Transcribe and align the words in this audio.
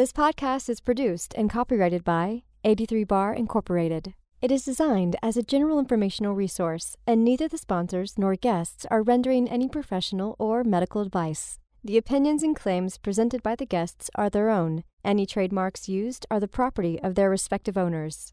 This 0.00 0.14
podcast 0.14 0.70
is 0.70 0.80
produced 0.80 1.34
and 1.36 1.50
copyrighted 1.50 2.04
by 2.04 2.44
83 2.64 3.04
Bar 3.04 3.34
Incorporated. 3.34 4.14
It 4.40 4.50
is 4.50 4.64
designed 4.64 5.14
as 5.22 5.36
a 5.36 5.42
general 5.42 5.78
informational 5.78 6.34
resource, 6.34 6.96
and 7.06 7.22
neither 7.22 7.48
the 7.48 7.58
sponsors 7.58 8.14
nor 8.16 8.34
guests 8.34 8.86
are 8.90 9.02
rendering 9.02 9.46
any 9.46 9.68
professional 9.68 10.36
or 10.38 10.64
medical 10.64 11.02
advice. 11.02 11.58
The 11.84 11.98
opinions 11.98 12.42
and 12.42 12.56
claims 12.56 12.96
presented 12.96 13.42
by 13.42 13.56
the 13.56 13.66
guests 13.66 14.08
are 14.14 14.30
their 14.30 14.48
own. 14.48 14.84
Any 15.04 15.26
trademarks 15.26 15.86
used 15.86 16.24
are 16.30 16.40
the 16.40 16.48
property 16.48 16.98
of 17.02 17.14
their 17.14 17.28
respective 17.28 17.76
owners. 17.76 18.32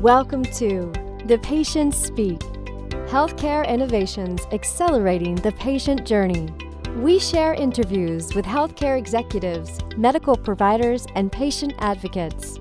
Welcome 0.00 0.44
to 0.44 0.90
The 1.26 1.38
Patients 1.42 1.98
Speak 1.98 2.38
Healthcare 3.10 3.68
Innovations 3.68 4.46
Accelerating 4.50 5.34
the 5.34 5.52
Patient 5.52 6.06
Journey. 6.06 6.48
We 6.96 7.18
share 7.18 7.52
interviews 7.52 8.34
with 8.34 8.46
healthcare 8.46 8.98
executives, 8.98 9.80
medical 9.98 10.34
providers, 10.34 11.06
and 11.14 11.30
patient 11.30 11.74
advocates. 11.78 12.58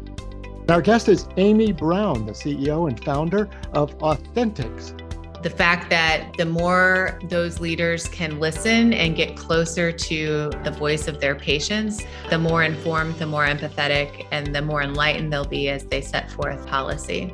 Our 0.68 0.82
guest 0.82 1.08
is 1.08 1.26
Amy 1.38 1.72
Brown, 1.72 2.26
the 2.26 2.34
CEO 2.34 2.90
and 2.90 3.02
founder 3.02 3.50
of 3.72 3.96
Authenticx. 4.04 4.94
The 5.42 5.50
fact 5.50 5.90
that 5.90 6.34
the 6.38 6.46
more 6.46 7.18
those 7.30 7.62
leaders 7.62 8.10
can 8.10 8.42
listen 8.42 8.92
and 8.92 9.16
get 9.16 9.38
closer 9.38 9.94
to 9.94 10.52
the 10.66 10.72
voice 10.72 11.08
of 11.08 11.22
their 11.22 11.36
patients, 11.36 12.04
the 12.30 12.38
more 12.38 12.64
informed, 12.64 13.16
the 13.16 13.28
more 13.28 13.46
empathetic, 13.46 14.28
and 14.32 14.54
the 14.54 14.62
more 14.62 14.82
enlightened 14.82 15.32
they'll 15.32 15.46
be 15.46 15.70
as 15.70 15.86
they 15.86 16.02
set 16.02 16.30
forth 16.30 16.68
policy. 16.68 17.34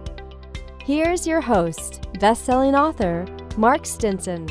Here's 0.83 1.25
your 1.25 1.41
host, 1.41 2.05
best-selling 2.19 2.75
author 2.75 3.25
Mark 3.57 3.87
Stinson. 3.87 4.47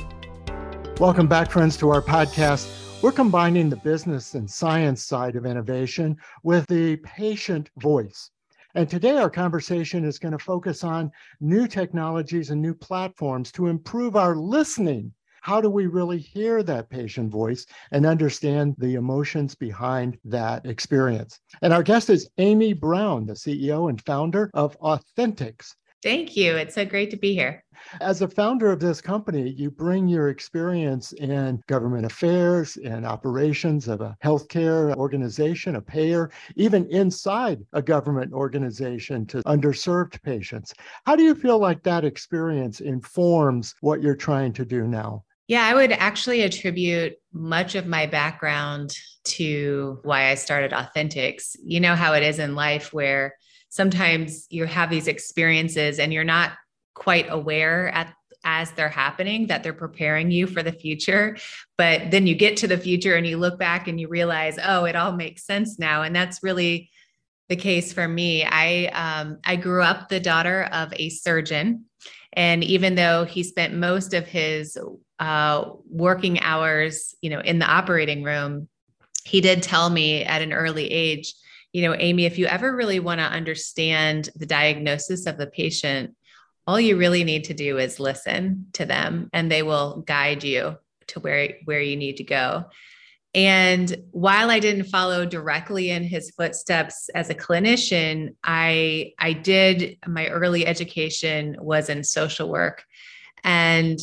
Welcome 1.00 1.28
back, 1.28 1.50
friends, 1.50 1.78
to 1.78 1.88
our 1.88 2.02
podcast. 2.02 3.02
We're 3.02 3.10
combining 3.10 3.70
the 3.70 3.77
business 3.77 4.34
and 4.34 4.48
science 4.48 5.02
side 5.02 5.34
of 5.34 5.46
innovation 5.46 6.14
with 6.42 6.66
the 6.66 6.96
patient 6.96 7.70
voice. 7.79 8.32
And 8.74 8.87
today, 8.87 9.16
our 9.16 9.30
conversation 9.30 10.04
is 10.04 10.18
going 10.18 10.32
to 10.32 10.38
focus 10.38 10.84
on 10.84 11.10
new 11.40 11.66
technologies 11.66 12.51
and 12.51 12.60
new 12.60 12.74
platforms 12.74 13.51
to 13.52 13.68
improve 13.68 14.15
our 14.15 14.37
listening. 14.37 15.15
How 15.40 15.62
do 15.62 15.70
we 15.70 15.87
really 15.87 16.18
hear 16.18 16.62
that 16.65 16.90
patient 16.90 17.32
voice 17.32 17.64
and 17.92 18.04
understand 18.04 18.74
the 18.76 18.96
emotions 18.96 19.54
behind 19.54 20.18
that 20.26 20.66
experience? 20.66 21.40
And 21.62 21.73
our 21.73 21.82
guest 21.82 22.10
is 22.10 22.29
Amy 22.37 22.74
Brown, 22.74 23.24
the 23.24 23.32
CEO 23.32 23.88
and 23.88 23.98
founder 24.04 24.51
of 24.52 24.76
Authenticx. 24.82 25.76
Thank 26.02 26.37
you. 26.37 26.56
It's 26.56 26.74
so 26.74 26.84
great 26.84 27.10
to 27.10 27.16
be 27.16 27.34
here. 27.34 27.62
As 28.01 28.23
a 28.23 28.29
founder 28.29 28.70
of 28.70 28.79
this 28.79 29.01
company, 29.01 29.51
you 29.51 29.70
bring 29.70 30.07
your 30.07 30.29
experience 30.29 31.12
in 31.12 31.62
government 31.66 32.07
affairs 32.07 32.76
and 32.79 33.07
operations 33.07 33.88
of 33.88 34.01
a 34.01 34.16
healthcare 34.23 34.95
organization, 34.96 35.76
a 35.76 35.80
payer, 35.80 36.30
even 36.57 36.87
inside 36.90 37.65
a 37.73 37.82
government 37.82 38.32
organization 38.32 39.26
to 39.26 39.42
underserved 39.42 40.23
patients. 40.23 40.73
How 41.07 41.16
do 41.16 41.23
you 41.23 41.34
feel 41.34 41.59
like 41.59 41.82
that 41.82 42.04
experience 42.04 42.80
informs 42.80 43.74
what 43.80 44.02
you're 44.02 44.14
trying 44.14 44.52
to 44.54 44.64
do 44.64 44.87
now? 44.87 45.24
Yeah, 45.48 45.66
I 45.66 45.74
would 45.74 45.92
actually 45.92 46.42
attribute 46.42 47.16
much 47.32 47.74
of 47.74 47.87
my 47.87 48.07
background 48.07 48.95
to 49.24 49.98
why 50.04 50.30
I 50.30 50.35
started 50.35 50.73
Authenticx. 50.73 51.57
You 51.62 51.80
know 51.80 51.96
how 51.96 52.14
it 52.14 52.23
is 52.23 52.38
in 52.38 52.54
life 52.54 52.92
where 52.92 53.35
sometimes 53.71 54.46
you 54.51 54.66
have 54.66 54.90
these 54.90 55.09
experiences 55.09 55.99
and 55.99 56.13
you're 56.13 56.24
not 56.24 56.52
quite 56.95 57.26
aware 57.30 57.88
at 57.88 58.13
as 58.45 58.73
they're 58.73 58.88
happening 58.88 59.46
that 59.49 59.63
they're 59.63 59.73
preparing 59.73 60.30
you 60.30 60.46
for 60.46 60.63
the 60.63 60.73
future. 60.73 61.37
But 61.76 62.10
then 62.10 62.26
you 62.26 62.35
get 62.35 62.57
to 62.59 62.68
the 62.68 62.79
future 62.79 63.15
and 63.15 63.26
you 63.26 63.37
look 63.37 63.59
back 63.59 63.87
and 63.87 64.00
you 64.00 64.09
realize 64.09 64.59
oh 64.65 64.84
it 64.84 64.97
all 64.97 65.12
makes 65.12 65.44
sense 65.44 65.78
now. 65.78 66.03
And 66.03 66.15
that's 66.15 66.43
really 66.43 66.91
the 67.48 67.56
case 67.56 67.93
for 67.93 68.06
me. 68.06 68.44
I 68.44 68.87
um, 68.87 69.38
i 69.44 69.56
grew 69.56 69.82
up 69.82 70.09
the 70.09 70.21
daughter 70.21 70.69
of 70.72 70.93
a 70.97 71.10
surgeon. 71.10 71.84
And 72.32 72.62
even 72.64 72.94
though 72.94 73.25
he 73.25 73.42
spent 73.42 73.75
most 73.75 74.14
of 74.14 74.26
his 74.26 74.78
uh, 75.19 75.64
working 75.91 76.41
hours 76.41 77.14
you 77.20 77.31
know 77.31 77.41
in 77.41 77.58
the 77.58 77.66
operating 77.66 78.22
room 78.22 78.69
he 79.25 79.42
did 79.42 79.62
tell 79.62 79.91
me 79.91 80.25
at 80.25 80.41
an 80.41 80.52
early 80.52 80.91
age 80.91 81.34
you 81.72 81.82
know, 81.82 81.94
Amy, 81.98 82.25
if 82.25 82.38
you 82.38 82.47
ever 82.47 82.75
really 82.75 83.00
want 83.00 83.20
to 83.20 83.25
understand 83.25 84.31
the 84.36 84.47
diagnosis 84.47 85.26
of 85.26 85.38
the 85.38 85.47
patient, 85.47 86.14
all 86.66 86.81
you 86.81 86.97
really 86.97 87.25
need 87.25 87.44
to 87.44 87.54
do 87.54 87.78
is 87.78 88.00
listen 88.00 88.66
to 88.75 88.84
them 88.84 89.31
and 89.32 89.50
they 89.50 89.62
will 89.62 90.03
guide 90.06 90.44
you 90.44 90.76
to 91.08 91.20
where, 91.20 91.54
where 91.64 91.81
you 91.81 91.97
need 91.97 92.16
to 92.19 92.25
go. 92.25 92.64
And 93.34 93.97
while 94.10 94.50
I 94.50 94.58
didn't 94.58 94.84
follow 94.86 95.25
directly 95.25 95.91
in 95.91 96.03
his 96.03 96.32
footsteps 96.32 97.08
as 97.14 97.31
a 97.31 97.34
clinician, 97.34 98.34
I 98.42 99.12
I 99.20 99.34
did 99.34 99.98
my 100.04 100.26
early 100.28 100.66
education 100.66 101.56
was 101.60 101.88
in 101.88 102.02
social 102.02 102.48
work. 102.48 102.84
And 103.44 104.00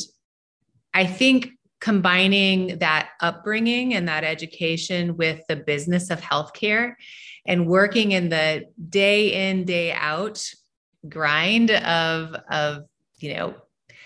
I 0.93 1.05
think 1.05 1.49
combining 1.81 2.79
that 2.79 3.09
upbringing 3.21 3.93
and 3.93 4.07
that 4.07 4.23
education 4.23 5.17
with 5.17 5.41
the 5.47 5.57
business 5.57 6.09
of 6.09 6.21
healthcare 6.21 6.95
and 7.47 7.65
working 7.65 8.11
in 8.11 8.29
the 8.29 8.65
day 8.89 9.49
in 9.49 9.65
day 9.65 9.91
out 9.93 10.43
grind 11.09 11.71
of 11.71 12.35
of 12.49 12.83
you 13.17 13.33
know 13.33 13.55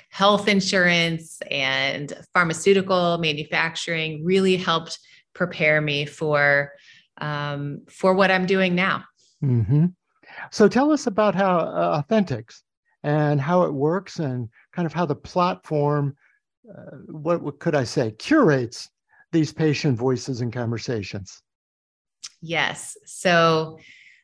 health 0.10 0.48
insurance 0.48 1.42
and 1.50 2.14
pharmaceutical 2.34 3.18
manufacturing 3.18 4.24
really 4.24 4.56
helped 4.56 5.00
prepare 5.34 5.82
me 5.82 6.06
for 6.06 6.72
um, 7.20 7.82
for 7.90 8.14
what 8.14 8.32
I'm 8.32 8.46
doing 8.46 8.76
now. 8.76 9.04
Mm-hmm. 9.44 9.88
So 10.52 10.68
tell 10.68 10.92
us 10.92 11.08
about 11.08 11.36
how 11.36 11.60
uh, 11.60 11.98
Authenticx 12.00 12.64
and 13.04 13.40
how 13.40 13.64
it 13.64 13.74
works 13.74 14.20
and 14.20 14.50
kind 14.74 14.86
of 14.86 14.94
how 14.94 15.06
the 15.06 15.16
platform, 15.16 16.16
uh, 16.70 16.98
what, 17.08 17.42
what 17.42 17.60
could 17.60 17.76
I 17.76 17.84
say, 17.84 18.12
curates 18.12 18.90
these 19.32 19.54
patient 19.54 19.98
voices 19.98 20.42
and 20.42 20.52
conversations. 20.52 21.42
Yes. 22.42 22.98
So 23.06 23.80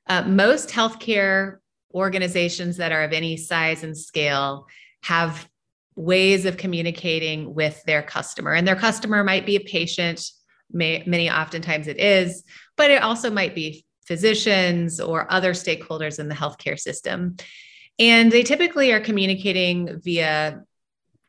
uh, 0.07 0.23
most 0.23 0.69
healthcare 0.69 1.57
organizations 1.93 2.77
that 2.77 2.91
are 2.91 3.03
of 3.03 3.13
any 3.13 3.37
size 3.37 3.83
and 3.83 3.97
scale 3.97 4.67
have 5.03 5.47
ways 5.95 6.45
of 6.45 6.57
communicating 6.57 7.53
with 7.53 7.81
their 7.85 8.03
customer, 8.03 8.53
and 8.53 8.67
their 8.67 8.75
customer 8.75 9.23
might 9.23 9.45
be 9.45 9.55
a 9.55 9.61
patient. 9.61 10.23
May, 10.71 11.03
many 11.07 11.29
oftentimes 11.29 11.87
it 11.87 11.97
is, 11.99 12.43
but 12.75 12.91
it 12.91 13.01
also 13.01 13.31
might 13.31 13.55
be 13.55 13.85
physicians 14.05 14.99
or 14.99 15.31
other 15.31 15.53
stakeholders 15.53 16.19
in 16.19 16.27
the 16.27 16.35
healthcare 16.35 16.79
system. 16.79 17.37
And 17.99 18.31
they 18.31 18.43
typically 18.43 18.91
are 18.91 18.99
communicating 18.99 19.99
via 20.01 20.61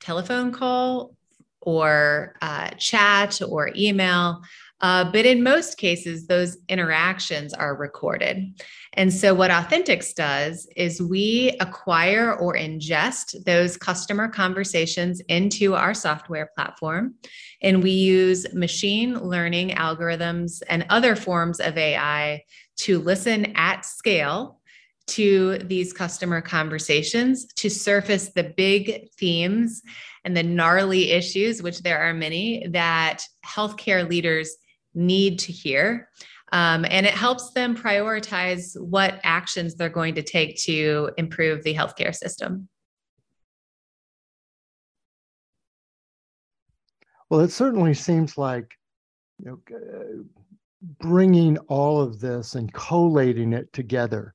telephone 0.00 0.52
call 0.52 1.14
or 1.60 2.36
uh, 2.42 2.70
chat 2.70 3.40
or 3.42 3.70
email. 3.76 4.42
Uh, 4.80 5.10
but 5.10 5.26
in 5.26 5.42
most 5.42 5.76
cases, 5.76 6.26
those 6.26 6.56
interactions 6.68 7.52
are 7.52 7.74
recorded. 7.74 8.62
And 8.92 9.12
so, 9.12 9.34
what 9.34 9.50
Authenticx 9.50 10.12
does 10.12 10.68
is 10.76 11.02
we 11.02 11.56
acquire 11.60 12.34
or 12.34 12.54
ingest 12.54 13.44
those 13.44 13.76
customer 13.76 14.28
conversations 14.28 15.20
into 15.28 15.74
our 15.74 15.94
software 15.94 16.50
platform. 16.54 17.14
And 17.60 17.82
we 17.82 17.90
use 17.90 18.52
machine 18.54 19.18
learning 19.18 19.70
algorithms 19.70 20.62
and 20.68 20.86
other 20.90 21.16
forms 21.16 21.58
of 21.58 21.76
AI 21.76 22.44
to 22.78 23.00
listen 23.00 23.56
at 23.56 23.84
scale 23.84 24.60
to 25.08 25.58
these 25.58 25.92
customer 25.92 26.40
conversations 26.40 27.46
to 27.54 27.70
surface 27.70 28.28
the 28.28 28.44
big 28.44 29.08
themes 29.18 29.82
and 30.24 30.36
the 30.36 30.42
gnarly 30.42 31.10
issues, 31.10 31.62
which 31.62 31.80
there 31.80 31.98
are 31.98 32.12
many, 32.12 32.66
that 32.68 33.22
healthcare 33.44 34.08
leaders 34.08 34.54
need 34.94 35.38
to 35.40 35.52
hear. 35.52 36.08
Um, 36.52 36.86
and 36.88 37.04
it 37.04 37.14
helps 37.14 37.50
them 37.50 37.76
prioritize 37.76 38.78
what 38.80 39.20
actions 39.22 39.74
they're 39.74 39.88
going 39.88 40.14
to 40.14 40.22
take 40.22 40.56
to 40.62 41.10
improve 41.18 41.62
the 41.62 41.74
healthcare 41.74 42.14
system. 42.14 42.68
Well, 47.30 47.40
it 47.40 47.50
certainly 47.50 47.92
seems 47.92 48.38
like 48.38 48.74
you 49.38 49.60
know, 49.70 49.76
uh, 49.76 50.22
bringing 51.00 51.58
all 51.68 52.00
of 52.00 52.20
this 52.20 52.54
and 52.54 52.72
collating 52.72 53.52
it 53.52 53.70
together 53.72 54.34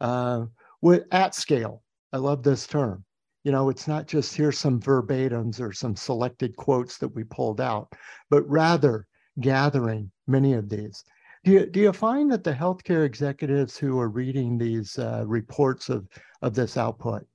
uh, 0.00 0.46
with, 0.80 1.04
at 1.12 1.34
scale. 1.34 1.82
I 2.12 2.16
love 2.16 2.42
this 2.42 2.66
term. 2.66 3.04
You 3.44 3.52
know, 3.52 3.68
it's 3.70 3.88
not 3.88 4.06
just 4.06 4.34
here's 4.34 4.58
some 4.58 4.80
verbatims 4.80 5.60
or 5.60 5.72
some 5.72 5.96
selected 5.96 6.56
quotes 6.56 6.98
that 6.98 7.08
we 7.08 7.24
pulled 7.24 7.60
out, 7.60 7.92
but 8.30 8.48
rather 8.48 9.06
gathering 9.40 10.10
many 10.26 10.54
of 10.54 10.68
these. 10.68 11.04
Do 11.44 11.52
you, 11.52 11.66
do 11.66 11.80
you 11.80 11.92
find 11.92 12.30
that 12.30 12.44
the 12.44 12.52
healthcare 12.52 13.04
executives 13.04 13.76
who 13.76 13.98
are 13.98 14.08
reading 14.08 14.56
these 14.56 14.98
uh, 14.98 15.24
reports 15.26 15.88
of, 15.88 16.06
of 16.40 16.54
this 16.54 16.76
output 16.76 17.26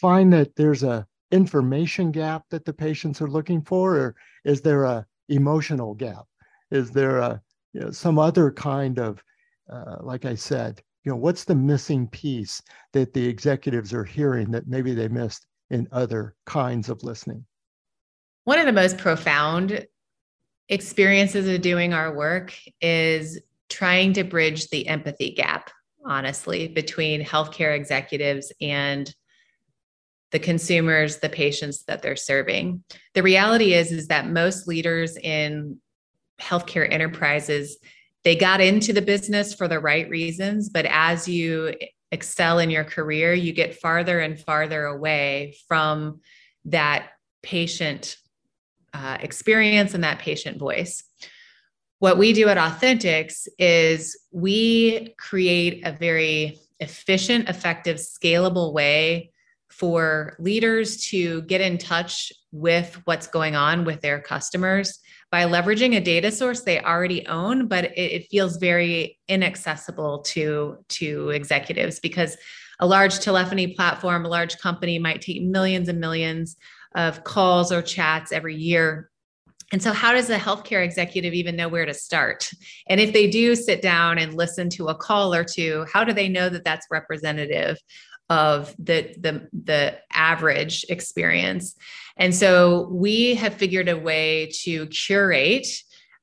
find 0.00 0.32
that 0.32 0.54
there's 0.54 0.84
a 0.84 1.06
information 1.30 2.10
gap 2.10 2.44
that 2.50 2.64
the 2.64 2.72
patients 2.72 3.20
are 3.20 3.28
looking 3.28 3.62
for, 3.62 3.96
or 3.96 4.16
is 4.44 4.60
there 4.60 4.84
a 4.84 5.04
emotional 5.28 5.94
gap? 5.94 6.24
Is 6.70 6.90
there 6.90 7.18
a 7.18 7.42
you 7.72 7.80
know, 7.80 7.90
some 7.90 8.18
other 8.18 8.50
kind 8.50 8.98
of, 8.98 9.22
uh, 9.70 9.96
like 10.00 10.24
I 10.24 10.34
said, 10.34 10.80
you 11.04 11.12
know, 11.12 11.16
what's 11.16 11.44
the 11.44 11.54
missing 11.54 12.06
piece 12.08 12.62
that 12.92 13.12
the 13.12 13.26
executives 13.26 13.92
are 13.92 14.04
hearing 14.04 14.50
that 14.52 14.68
maybe 14.68 14.94
they 14.94 15.08
missed 15.08 15.46
in 15.70 15.88
other 15.92 16.34
kinds 16.46 16.88
of 16.88 17.02
listening? 17.02 17.44
One 18.44 18.58
of 18.58 18.66
the 18.66 18.72
most 18.72 18.98
profound 18.98 19.86
experiences 20.68 21.48
of 21.48 21.60
doing 21.60 21.92
our 21.92 22.14
work 22.14 22.54
is 22.80 23.40
trying 23.68 24.12
to 24.14 24.24
bridge 24.24 24.68
the 24.68 24.86
empathy 24.86 25.32
gap, 25.32 25.70
honestly, 26.04 26.68
between 26.68 27.24
healthcare 27.24 27.74
executives 27.76 28.52
and 28.60 29.14
the 30.30 30.38
consumers, 30.38 31.18
the 31.18 31.28
patients 31.28 31.84
that 31.84 32.02
they're 32.02 32.16
serving. 32.16 32.84
The 33.14 33.22
reality 33.22 33.72
is, 33.72 33.92
is 33.92 34.08
that 34.08 34.28
most 34.28 34.68
leaders 34.68 35.16
in 35.16 35.80
healthcare 36.40 36.90
enterprises, 36.90 37.78
they 38.24 38.36
got 38.36 38.60
into 38.60 38.92
the 38.92 39.02
business 39.02 39.54
for 39.54 39.68
the 39.68 39.80
right 39.80 40.08
reasons, 40.08 40.68
but 40.68 40.84
as 40.86 41.26
you 41.28 41.74
excel 42.12 42.58
in 42.58 42.70
your 42.70 42.84
career, 42.84 43.32
you 43.32 43.52
get 43.52 43.80
farther 43.80 44.20
and 44.20 44.38
farther 44.38 44.84
away 44.84 45.56
from 45.66 46.20
that 46.66 47.08
patient 47.42 48.16
uh, 48.94 49.18
experience 49.20 49.94
and 49.94 50.04
that 50.04 50.18
patient 50.18 50.58
voice. 50.58 51.04
What 51.98 52.18
we 52.18 52.32
do 52.32 52.48
at 52.48 52.58
Authenticx 52.58 53.48
is 53.58 54.16
we 54.30 55.14
create 55.18 55.86
a 55.86 55.92
very 55.92 56.58
efficient, 56.80 57.48
effective, 57.48 57.96
scalable 57.96 58.72
way 58.72 59.32
for 59.68 60.36
leaders 60.38 61.04
to 61.08 61.42
get 61.42 61.60
in 61.60 61.78
touch 61.78 62.32
with 62.52 63.00
what's 63.04 63.26
going 63.26 63.54
on 63.54 63.84
with 63.84 64.00
their 64.00 64.20
customers 64.20 64.98
by 65.30 65.44
leveraging 65.44 65.96
a 65.96 66.00
data 66.00 66.32
source 66.32 66.62
they 66.62 66.80
already 66.80 67.26
own 67.26 67.68
but 67.68 67.84
it, 67.84 68.12
it, 68.12 68.26
feels 68.30 68.56
very 68.56 69.18
inaccessible 69.28 70.20
to 70.20 70.78
to 70.88 71.28
executives 71.30 72.00
because 72.00 72.36
a 72.80 72.86
large 72.86 73.20
telephony 73.20 73.74
platform 73.74 74.24
a 74.24 74.28
large 74.28 74.58
company 74.58 74.98
might 74.98 75.20
take 75.20 75.42
millions 75.42 75.88
and 75.88 76.00
millions 76.00 76.56
of 76.94 77.24
calls 77.24 77.72
or 77.72 77.82
chats 77.82 78.32
every 78.32 78.56
year. 78.56 79.10
And 79.70 79.82
so, 79.82 79.92
how 79.92 80.12
does 80.12 80.30
a 80.30 80.38
healthcare 80.38 80.82
executive 80.82 81.34
even 81.34 81.56
know 81.56 81.68
where 81.68 81.84
to 81.84 81.94
start? 81.94 82.50
And 82.88 83.00
if 83.00 83.12
they 83.12 83.28
do 83.28 83.54
sit 83.54 83.82
down 83.82 84.18
and 84.18 84.34
listen 84.34 84.70
to 84.70 84.88
a 84.88 84.94
call 84.94 85.34
or 85.34 85.44
two, 85.44 85.84
how 85.92 86.04
do 86.04 86.12
they 86.12 86.28
know 86.28 86.48
that 86.48 86.64
that's 86.64 86.86
representative 86.90 87.78
of 88.30 88.74
the 88.78 89.14
the 89.18 89.48
the 89.52 89.98
average 90.12 90.86
experience? 90.88 91.76
And 92.16 92.34
so 92.34 92.88
we 92.90 93.34
have 93.34 93.54
figured 93.54 93.88
a 93.88 93.98
way 93.98 94.50
to 94.62 94.86
curate 94.86 95.66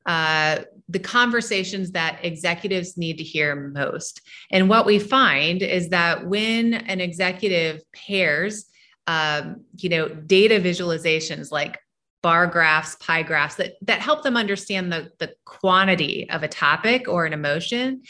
uh, 0.06 0.59
the 0.88 1.00
conversations 1.00 1.91
that 1.91 2.23
executives 2.23 2.97
need 2.97 3.17
to 3.17 3.23
hear 3.23 3.56
most. 3.56 4.21
And 4.51 4.69
what 4.69 4.85
we 4.85 5.00
find 5.00 5.63
is 5.63 5.89
that 5.89 6.27
when 6.27 6.75
an 6.75 7.01
executive 7.01 7.81
pairs 7.91 8.65
um, 9.07 9.61
you 9.77 9.89
know 9.89 10.09
data 10.09 10.59
visualizations 10.59 11.51
like 11.51 11.79
bar 12.23 12.47
graphs 12.47 12.95
pie 12.95 13.21
graphs 13.21 13.55
that 13.55 13.73
that 13.81 13.99
help 13.99 14.23
them 14.23 14.35
understand 14.35 14.91
the 14.91 15.11
the 15.19 15.33
quantity 15.45 16.29
of 16.29 16.43
a 16.43 16.47
topic 16.47 17.07
or 17.07 17.25
an 17.25 17.33
emotion 17.33 18.01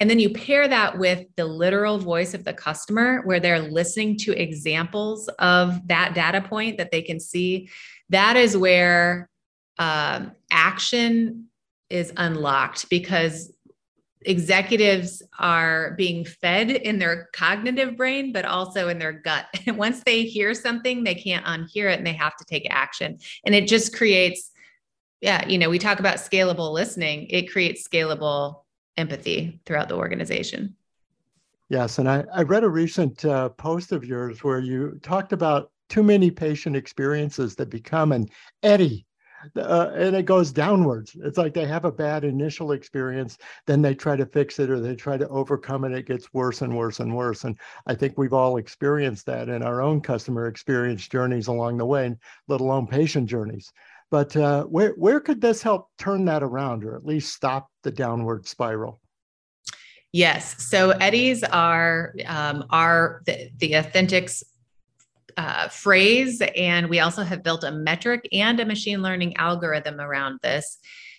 and 0.00 0.08
then 0.08 0.18
you 0.18 0.30
pair 0.30 0.68
that 0.68 0.98
with 0.98 1.26
the 1.36 1.44
literal 1.44 1.98
voice 1.98 2.34
of 2.34 2.44
the 2.44 2.52
customer, 2.52 3.22
where 3.24 3.40
they're 3.40 3.58
listening 3.58 4.16
to 4.18 4.32
examples 4.32 5.28
of 5.38 5.86
that 5.88 6.14
data 6.14 6.40
point 6.40 6.78
that 6.78 6.90
they 6.92 7.02
can 7.02 7.18
see. 7.18 7.68
That 8.10 8.36
is 8.36 8.56
where 8.56 9.28
um, 9.78 10.32
action 10.50 11.46
is 11.90 12.12
unlocked 12.16 12.88
because 12.90 13.52
executives 14.28 15.22
are 15.38 15.94
being 15.96 16.22
fed 16.22 16.70
in 16.70 16.98
their 16.98 17.30
cognitive 17.32 17.96
brain, 17.96 18.30
but 18.30 18.44
also 18.44 18.88
in 18.88 18.98
their 18.98 19.12
gut. 19.12 19.46
And 19.66 19.78
once 19.78 20.02
they 20.04 20.24
hear 20.24 20.54
something, 20.54 21.02
they 21.02 21.14
can't 21.14 21.44
unhear 21.44 21.90
it 21.92 21.98
and 21.98 22.06
they 22.06 22.12
have 22.12 22.36
to 22.36 22.44
take 22.44 22.66
action. 22.70 23.18
And 23.44 23.54
it 23.54 23.66
just 23.66 23.96
creates, 23.96 24.50
yeah, 25.20 25.46
you 25.48 25.58
know, 25.58 25.70
we 25.70 25.78
talk 25.78 25.98
about 25.98 26.16
scalable 26.16 26.72
listening, 26.72 27.26
it 27.30 27.50
creates 27.50 27.88
scalable 27.88 28.62
empathy 28.96 29.60
throughout 29.64 29.88
the 29.88 29.96
organization. 29.96 30.76
Yes, 31.70 31.98
and 31.98 32.08
I, 32.08 32.24
I 32.32 32.42
read 32.42 32.64
a 32.64 32.68
recent 32.68 33.24
uh, 33.24 33.48
post 33.50 33.92
of 33.92 34.04
yours 34.04 34.44
where 34.44 34.58
you 34.58 34.98
talked 35.02 35.32
about 35.32 35.70
too 35.88 36.02
many 36.02 36.30
patient 36.30 36.76
experiences 36.76 37.54
that 37.56 37.70
become 37.70 38.12
an 38.12 38.28
eddy 38.62 39.06
uh, 39.56 39.90
and 39.94 40.14
it 40.16 40.24
goes 40.24 40.52
downwards. 40.52 41.16
It's 41.22 41.38
like 41.38 41.54
they 41.54 41.66
have 41.66 41.84
a 41.84 41.92
bad 41.92 42.24
initial 42.24 42.72
experience, 42.72 43.38
then 43.66 43.82
they 43.82 43.94
try 43.94 44.16
to 44.16 44.26
fix 44.26 44.58
it 44.58 44.70
or 44.70 44.80
they 44.80 44.94
try 44.94 45.16
to 45.16 45.28
overcome 45.28 45.84
it. 45.84 45.92
It 45.92 46.06
gets 46.06 46.32
worse 46.32 46.62
and 46.62 46.76
worse 46.76 47.00
and 47.00 47.14
worse. 47.14 47.44
And 47.44 47.58
I 47.86 47.94
think 47.94 48.16
we've 48.16 48.32
all 48.32 48.56
experienced 48.56 49.26
that 49.26 49.48
in 49.48 49.62
our 49.62 49.80
own 49.80 50.00
customer 50.00 50.46
experience 50.46 51.08
journeys 51.08 51.46
along 51.48 51.78
the 51.78 51.86
way, 51.86 52.14
let 52.48 52.60
alone 52.60 52.86
patient 52.86 53.28
journeys. 53.28 53.72
But 54.10 54.34
uh, 54.36 54.64
where 54.64 54.92
where 54.92 55.20
could 55.20 55.40
this 55.40 55.62
help 55.62 55.90
turn 55.98 56.24
that 56.26 56.42
around, 56.42 56.84
or 56.84 56.96
at 56.96 57.04
least 57.04 57.34
stop 57.34 57.68
the 57.82 57.90
downward 57.90 58.46
spiral? 58.46 59.00
Yes. 60.12 60.62
So 60.70 60.90
eddies 60.90 61.44
are 61.44 62.14
um, 62.26 62.64
are 62.70 63.22
the, 63.26 63.50
the 63.58 63.76
Authenticx 63.76 64.42
uh, 65.38 65.68
phrase, 65.68 66.42
and 66.56 66.88
we 66.88 66.98
also 66.98 67.22
have 67.22 67.44
built 67.44 67.62
a 67.62 67.70
metric 67.70 68.28
and 68.32 68.58
a 68.58 68.66
machine 68.66 69.02
learning 69.02 69.36
algorithm 69.36 70.00
around 70.00 70.40
this. 70.42 70.78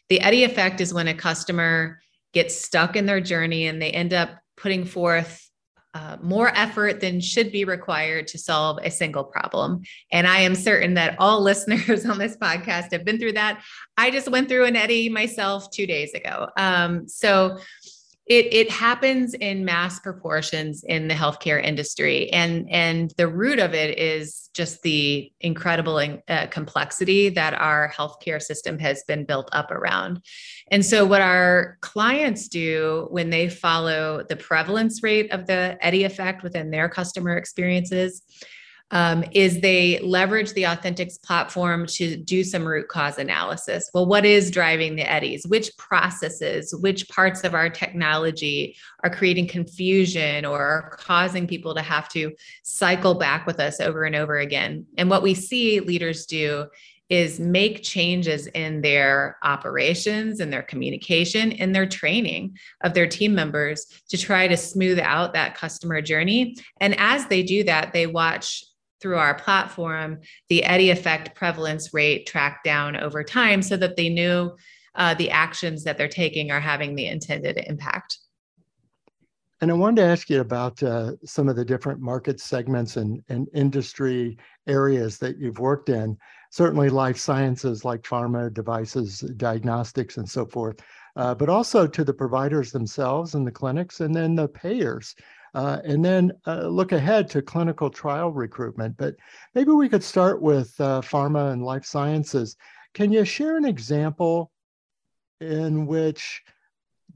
The 0.10 0.20
eddy 0.20 0.44
effect 0.44 0.82
is 0.82 0.94
when 0.94 1.08
a 1.08 1.14
customer 1.14 2.02
gets 2.34 2.54
stuck 2.54 2.98
in 2.98 3.06
their 3.06 3.22
journey 3.22 3.68
and 3.68 3.82
they 3.82 3.92
end 3.92 4.14
up 4.14 4.32
putting 4.58 4.84
forth 4.84 5.50
uh, 5.94 6.18
more 6.22 6.50
effort 6.56 7.00
than 7.00 7.22
should 7.22 7.50
be 7.50 7.64
required 7.64 8.28
to 8.28 8.38
solve 8.38 8.78
a 8.84 8.92
single 8.92 9.24
problem. 9.24 9.82
And 10.12 10.28
I 10.28 10.40
am 10.40 10.54
certain 10.54 10.96
that 10.96 11.16
all 11.18 11.42
listeners 11.42 12.06
on 12.06 12.18
this 12.18 12.36
podcast 12.36 12.92
have 12.92 13.06
been 13.06 13.20
through 13.20 13.34
that. 13.34 13.64
I 13.98 14.12
just 14.12 14.30
went 14.30 14.50
through 14.50 14.66
an 14.66 14.76
eddy 14.76 15.08
myself 15.08 15.72
two 15.72 15.88
days 15.88 16.14
ago. 16.14 16.50
Um, 16.58 17.08
so 17.08 17.58
it, 18.30 18.54
it 18.54 18.70
happens 18.70 19.34
in 19.34 19.66
mass 19.66 20.00
proportions 20.00 20.84
in 20.84 21.08
the 21.08 21.16
healthcare 21.16 21.62
industry. 21.62 22.30
And 22.32 22.70
and 22.70 23.12
the 23.18 23.28
root 23.28 23.58
of 23.58 23.74
it 23.74 23.98
is 23.98 24.50
just 24.54 24.84
the 24.84 25.32
incredible 25.42 25.98
uh, 26.28 26.48
complexity 26.48 27.30
that 27.30 27.56
our 27.56 27.92
healthcare 27.92 28.40
system 28.40 28.78
has 28.78 29.04
been 29.08 29.26
built 29.26 29.50
up 29.52 29.72
around. 29.72 30.22
And 30.70 30.86
so 30.86 31.06
what 31.06 31.22
our 31.22 31.80
clients 31.82 32.48
do 32.48 33.08
when 33.10 33.32
they 33.32 33.50
follow 33.50 34.24
the 34.30 34.36
prevalence 34.36 35.02
rate 35.02 35.32
of 35.32 35.48
the 35.48 35.78
eddy 35.82 36.04
effect 36.04 36.44
within 36.44 36.70
their 36.70 36.88
customer 36.88 37.36
experiences 37.36 38.22
um, 38.92 39.24
is 39.32 39.62
they 39.62 40.00
leverage 40.00 40.54
the 40.54 40.66
Authenticx 40.66 41.18
platform 41.18 41.86
to 41.88 42.18
do 42.18 42.44
some 42.44 42.68
root 42.68 42.88
cause 42.88 43.18
analysis. 43.18 43.90
Well, 43.94 44.06
what 44.06 44.26
is 44.26 44.52
driving 44.52 44.96
the 44.96 45.10
eddies? 45.10 45.46
Which 45.48 45.76
processes, 45.78 46.74
which 46.82 47.08
parts 47.10 47.44
of 47.44 47.54
our 47.54 47.70
technology 47.70 48.76
are 49.04 49.10
creating 49.10 49.48
confusion 49.48 50.46
or 50.46 50.60
are 50.60 50.98
causing 51.00 51.48
people 51.48 51.76
to 51.76 51.82
have 51.82 52.10
to 52.10 52.32
cycle 52.64 53.16
back 53.16 53.46
with 53.46 53.60
us 53.60 53.80
over 53.80 54.04
and 54.04 54.16
over 54.16 54.38
again? 54.38 54.86
And 54.98 55.10
what 55.10 55.24
we 55.24 55.36
see 55.36 55.80
leaders 55.80 56.26
do 56.26 56.66
is 57.10 57.40
make 57.40 57.82
changes 57.82 58.46
in 58.48 58.82
their 58.82 59.38
operations 59.42 60.40
and 60.40 60.54
their 60.54 60.62
communication 60.62 61.52
and 61.54 61.74
their 61.74 61.88
training 61.88 62.56
of 62.82 62.94
their 62.94 63.08
team 63.08 63.34
members 63.34 63.88
to 64.10 64.18
try 64.18 64.48
to 64.48 64.56
smooth 64.56 65.00
out 65.00 65.34
that 65.34 65.56
customer 65.56 66.02
journey. 66.02 66.56
And 66.80 66.96
as 67.00 67.26
they 67.26 67.42
do 67.42 67.64
that, 67.64 67.94
they 67.94 68.06
watch 68.06 68.64
through 69.02 69.18
our 69.18 69.34
platform 69.36 70.20
the 70.50 70.64
eddy 70.64 70.90
effect 70.90 71.36
prevalence 71.36 71.94
rate 71.94 72.26
tracked 72.26 72.64
down 72.64 72.96
over 72.96 73.24
time 73.24 73.62
so 73.62 73.78
that 73.78 73.96
they 73.96 74.10
knew 74.10 74.52
uh, 74.96 75.14
the 75.14 75.30
actions 75.32 75.84
that 75.84 75.98
they're 75.98 76.08
taking 76.08 76.52
are 76.52 76.60
having 76.60 76.96
the 76.96 77.08
intended 77.08 77.58
impact. 77.68 78.20
And 79.62 79.70
I 79.70 79.74
wanted 79.74 79.98
to 79.98 80.08
ask 80.08 80.30
you 80.30 80.40
about 80.40 80.82
uh, 80.82 81.14
some 81.26 81.50
of 81.50 81.58
the 81.58 81.66
different 81.66 82.00
market 82.00 82.40
segments 82.40 82.96
and, 82.96 83.22
and 83.28 83.48
industry 83.54 84.38
areas 84.68 85.18
that 85.18 85.38
you've 85.38 85.60
worked 85.60 85.90
in. 85.90 86.18
Certainly, 86.52 86.90
life 86.90 87.18
sciences 87.18 87.84
like 87.84 88.02
pharma, 88.04 88.54
devices, 88.54 89.20
diagnostics, 89.36 90.18
and 90.18 90.28
so 90.28 90.46
forth, 90.46 90.80
uh, 91.18 91.36
but 91.36 91.50
also 91.50 91.86
to 91.86 92.04
the 92.06 92.14
providers 92.14 92.72
themselves 92.72 93.36
and 93.36 93.46
the 93.46 93.52
clinics, 93.52 94.00
and 94.00 94.16
then 94.16 94.34
the 94.34 94.48
payers. 94.48 95.14
Uh, 95.54 95.80
and 95.84 96.04
then 96.04 96.32
uh, 96.48 96.68
look 96.68 96.92
ahead 96.92 97.30
to 97.30 97.42
clinical 97.42 97.90
trial 97.90 98.32
recruitment. 98.32 98.96
But 98.98 99.16
maybe 99.56 99.72
we 99.72 99.90
could 99.90 100.04
start 100.04 100.42
with 100.42 100.74
uh, 100.80 101.02
pharma 101.02 101.52
and 101.52 101.64
life 101.64 101.86
sciences. 101.86 102.56
Can 102.94 103.12
you 103.12 103.26
share 103.26 103.58
an 103.58 103.66
example 103.66 104.52
in 105.42 105.86
which 105.86 106.42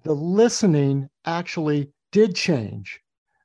the 0.03 0.13
listening 0.13 1.09
actually 1.25 1.91
did 2.11 2.35
change 2.35 2.99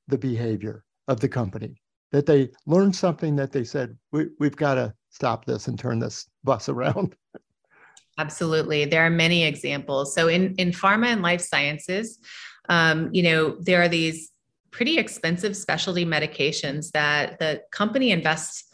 the 0.08 0.18
behavior 0.18 0.84
of 1.06 1.20
the 1.20 1.28
company? 1.28 1.80
That 2.12 2.24
they 2.24 2.50
learned 2.66 2.96
something 2.96 3.36
that 3.36 3.52
they 3.52 3.64
said, 3.64 3.96
we, 4.12 4.28
we've 4.38 4.56
got 4.56 4.74
to 4.74 4.94
stop 5.10 5.44
this 5.44 5.68
and 5.68 5.78
turn 5.78 5.98
this 5.98 6.26
bus 6.44 6.68
around? 6.68 7.14
Absolutely. 8.18 8.84
There 8.84 9.04
are 9.06 9.10
many 9.10 9.44
examples. 9.44 10.14
So 10.14 10.28
in, 10.28 10.54
in 10.56 10.72
pharma 10.72 11.06
and 11.06 11.22
life 11.22 11.40
sciences, 11.40 12.18
um, 12.68 13.10
you 13.12 13.22
know, 13.22 13.56
there 13.60 13.80
are 13.80 13.88
these 13.88 14.30
pretty 14.70 14.98
expensive 14.98 15.56
specialty 15.56 16.04
medications 16.04 16.90
that 16.92 17.38
the 17.38 17.62
company 17.70 18.10
invests 18.10 18.64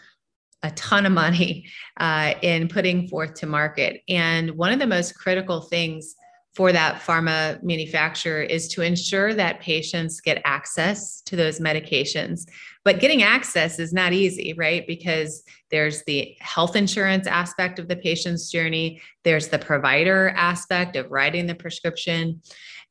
a 0.62 0.70
ton 0.72 1.04
of 1.06 1.12
money 1.12 1.66
uh, 1.98 2.34
in 2.42 2.68
putting 2.68 3.06
forth 3.08 3.34
to 3.34 3.46
market. 3.46 4.00
And 4.08 4.52
one 4.52 4.72
of 4.72 4.78
the 4.78 4.86
most 4.86 5.14
critical 5.14 5.60
things 5.60 6.14
for 6.54 6.72
that 6.72 7.02
pharma 7.02 7.60
manufacturer 7.62 8.40
is 8.42 8.68
to 8.68 8.82
ensure 8.82 9.34
that 9.34 9.60
patients 9.60 10.20
get 10.20 10.40
access 10.44 11.20
to 11.22 11.36
those 11.36 11.58
medications. 11.58 12.46
But 12.84 13.00
getting 13.00 13.22
access 13.22 13.78
is 13.78 13.92
not 13.92 14.12
easy, 14.12 14.54
right? 14.56 14.86
Because 14.86 15.42
there's 15.70 16.04
the 16.04 16.36
health 16.40 16.76
insurance 16.76 17.26
aspect 17.26 17.78
of 17.78 17.88
the 17.88 17.96
patient's 17.96 18.50
journey, 18.50 19.02
there's 19.24 19.48
the 19.48 19.58
provider 19.58 20.30
aspect 20.36 20.94
of 20.96 21.10
writing 21.10 21.46
the 21.46 21.54
prescription. 21.54 22.40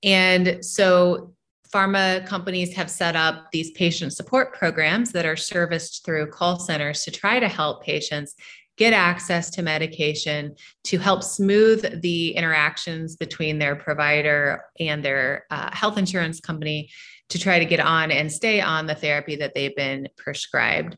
And 0.04 0.64
so 0.64 1.34
pharma 1.74 2.26
companies 2.28 2.74
have 2.74 2.90
set 2.90 3.16
up 3.16 3.48
these 3.52 3.72
patient 3.72 4.14
support 4.14 4.54
programs 4.54 5.12
that 5.12 5.26
are 5.26 5.36
serviced 5.36 6.06
through 6.06 6.30
call 6.30 6.60
centers 6.60 7.04
to 7.04 7.12
try 7.12 7.40
to 7.40 7.48
help 7.48 7.84
patients 7.84 8.36
get 8.78 8.94
access 8.94 9.50
to 9.52 9.62
medication 9.62 10.56
to 10.84 10.98
help 10.98 11.24
smooth 11.24 12.02
the 12.02 12.32
interactions 12.32 13.16
between 13.16 13.60
their 13.60 13.76
provider 13.76 14.64
and 14.80 15.04
their 15.04 15.46
uh, 15.52 15.70
health 15.74 15.98
insurance 15.98 16.40
company 16.40 16.90
to 17.30 17.40
try 17.40 17.60
to 17.60 17.66
get 17.66 17.80
on 17.80 18.12
and 18.12 18.32
stay 18.32 18.62
on 18.62 18.86
the 18.86 18.96
therapy 18.96 19.36
that 19.36 19.54
they've 19.54 19.76
been 19.76 20.08
prescribed. 20.18 20.98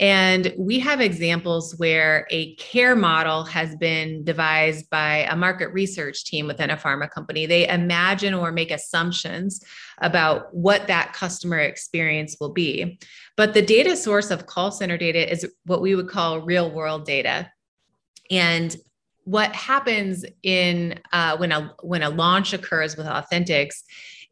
And 0.00 0.54
we 0.56 0.78
have 0.78 1.00
examples 1.00 1.76
where 1.76 2.26
a 2.30 2.54
care 2.54 2.94
model 2.94 3.42
has 3.44 3.74
been 3.76 4.22
devised 4.22 4.88
by 4.90 5.26
a 5.28 5.34
market 5.34 5.72
research 5.72 6.24
team 6.24 6.46
within 6.46 6.70
a 6.70 6.76
pharma 6.76 7.10
company. 7.10 7.46
They 7.46 7.68
imagine 7.68 8.32
or 8.32 8.52
make 8.52 8.70
assumptions 8.70 9.60
about 10.00 10.54
what 10.54 10.86
that 10.86 11.14
customer 11.14 11.58
experience 11.58 12.36
will 12.40 12.52
be. 12.52 13.00
But 13.36 13.54
the 13.54 13.62
data 13.62 13.96
source 13.96 14.30
of 14.30 14.46
call 14.46 14.70
center 14.70 14.96
data 14.96 15.30
is 15.30 15.50
what 15.64 15.82
we 15.82 15.96
would 15.96 16.08
call 16.08 16.42
real 16.42 16.70
world 16.70 17.04
data. 17.04 17.50
And 18.30 18.76
what 19.24 19.52
happens 19.54 20.24
in 20.42 21.00
uh, 21.12 21.36
when 21.36 21.52
a 21.52 21.74
when 21.82 22.02
a 22.02 22.08
launch 22.08 22.52
occurs 22.52 22.96
with 22.96 23.06
Authenticx 23.06 23.82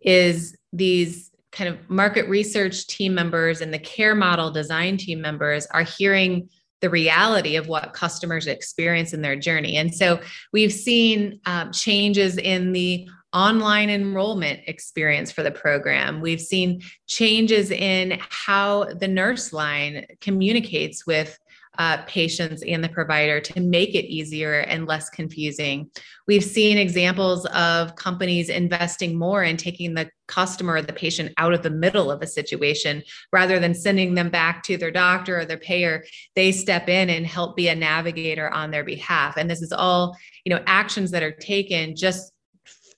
is 0.01 0.57
these 0.73 1.31
kind 1.57 1.71
of 1.71 1.89
market 1.89 2.29
research 2.29 2.87
team 2.87 3.15
members 3.15 3.63
and 3.63 3.73
the 3.73 3.79
care 3.79 4.15
model 4.15 4.51
design 4.51 4.99
team 4.99 5.21
members 5.21 5.67
are 5.67 5.83
hearing 5.85 6.49
the 6.83 6.91
reality 6.91 7.57
of 7.57 7.67
what 7.67 7.95
customers 7.95 8.47
experience 8.47 9.15
in 9.15 9.23
their 9.23 9.37
journey. 9.37 9.77
And 9.77 9.95
so 9.95 10.21
we've 10.53 10.73
seen 10.73 11.41
um, 11.47 11.73
changes 11.73 12.37
in 12.37 12.73
the 12.73 13.09
online 13.33 13.89
enrollment 13.89 14.61
experience 14.67 15.33
for 15.33 15.43
the 15.43 15.51
program. 15.51 16.21
We've 16.21 16.41
seen 16.41 16.83
changes 17.07 17.71
in 17.71 18.19
how 18.29 18.85
the 18.85 19.09
nurse 19.09 19.53
line 19.53 20.07
communicates 20.21 21.07
with 21.07 21.39
uh, 21.79 21.99
patients 22.07 22.63
and 22.67 22.83
the 22.83 22.89
provider 22.89 23.41
to 23.41 23.61
make 23.61 23.95
it 23.95 24.07
easier 24.07 24.61
and 24.61 24.87
less 24.87 25.09
confusing. 25.11 25.91
We've 26.27 26.45
seen 26.45 26.79
examples 26.79 27.47
of 27.47 27.95
companies 27.97 28.49
investing 28.49 29.19
more 29.19 29.43
in 29.43 29.57
taking 29.57 29.95
the 29.95 30.11
customer 30.29 30.75
or 30.75 30.83
the 30.83 30.93
patient 30.93 31.33
out 31.37 31.53
of 31.53 31.63
the 31.63 31.71
middle 31.71 32.11
of 32.11 32.23
a 32.23 32.27
situation 32.27 33.03
rather 33.33 33.59
than 33.59 33.75
sending 33.75 34.15
them 34.15 34.31
back 34.31 34.63
to 34.65 34.77
their 34.77 34.91
doctor 34.91 35.41
or 35.41 35.45
their 35.45 35.59
payer. 35.59 36.05
They 36.35 36.53
step 36.53 36.89
in 36.89 37.11
and 37.11 37.27
help 37.27 37.57
be 37.57 37.69
a 37.69 37.75
navigator 37.75 38.51
on 38.51 38.71
their 38.71 38.85
behalf. 38.85 39.37
And 39.37 39.51
this 39.51 39.63
is 39.63 39.73
all, 39.73 40.17
you 40.45 40.55
know, 40.55 40.63
actions 40.67 41.11
that 41.13 41.23
are 41.23 41.33
taken 41.33 41.95
just 41.95 42.33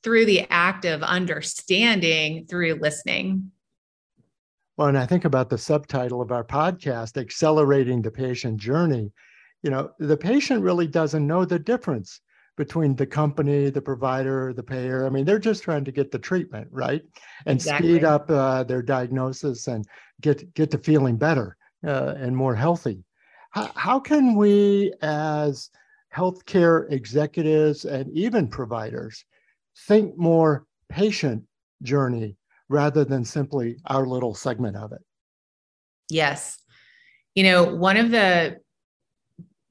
through 0.03 0.27
the 0.27 0.47
act 0.51 0.85
of 0.85 1.03
understanding 1.03 2.47
through 2.47 2.75
listening. 2.75 3.51
Well, 4.79 4.87
and 4.87 4.97
I 4.97 5.07
think 5.07 5.25
about 5.25 5.51
the 5.51 5.59
subtitle 5.59 6.23
of 6.23 6.31
our 6.31 6.45
podcast, 6.45 7.21
Accelerating 7.21 8.01
the 8.01 8.13
Patient 8.13 8.59
Journey. 8.59 9.13
You 9.65 9.71
know, 9.71 9.91
the 9.99 10.17
patient 10.17 10.63
really 10.63 10.87
doesn't 10.87 11.27
know 11.27 11.45
the 11.45 11.59
difference 11.59 12.21
between 12.57 12.95
the 12.95 13.07
company, 13.07 13.71
the 13.71 13.83
provider, 13.83 14.53
the 14.53 14.63
payer. 14.63 15.05
I 15.05 15.11
mean, 15.11 15.25
they're 15.25 15.41
just 15.41 15.65
trying 15.65 15.85
to 15.85 15.91
get 15.91 16.13
the 16.13 16.19
treatment, 16.21 16.69
right? 16.71 17.03
And 17.45 17.57
exactly. 17.57 17.89
speed 17.89 18.05
up 18.05 18.31
uh, 18.31 18.63
their 18.63 18.81
diagnosis 18.83 19.67
and 19.67 19.85
get 20.21 20.55
get 20.55 20.71
to 20.71 20.79
feeling 20.79 21.17
better 21.17 21.57
uh, 21.85 22.15
and 22.17 22.37
more 22.37 22.55
healthy. 22.55 23.05
How, 23.51 23.73
how 23.75 23.99
can 23.99 24.37
we, 24.37 24.93
as 25.03 25.71
healthcare 26.15 26.91
executives 26.93 27.85
and 27.85 28.17
even 28.17 28.47
providers, 28.47 29.25
think 29.89 30.17
more 30.17 30.67
patient 30.89 31.43
journey 31.83 32.37
rather 32.69 33.05
than 33.05 33.25
simply 33.25 33.77
our 33.87 34.07
little 34.07 34.35
segment 34.35 34.77
of 34.77 34.93
it. 34.93 35.03
Yes. 36.11 36.59
You 37.35 37.45
know, 37.45 37.75
one 37.75 37.97
of 37.97 38.11
the 38.11 38.59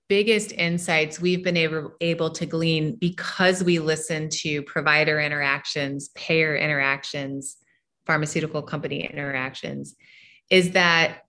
biggest 0.10 0.52
insights 0.54 1.20
we've 1.20 1.44
been 1.44 1.58
able, 1.58 1.94
able 2.00 2.30
to 2.32 2.46
glean 2.46 2.96
because 2.96 3.64
we 3.64 3.80
listen 3.80 4.30
to 4.30 4.62
provider 4.64 5.20
interactions, 5.20 6.10
payer 6.10 6.56
interactions, 6.56 7.58
pharmaceutical 8.06 8.62
company 8.62 9.06
interactions 9.06 9.96
is 10.50 10.72
that 10.72 11.20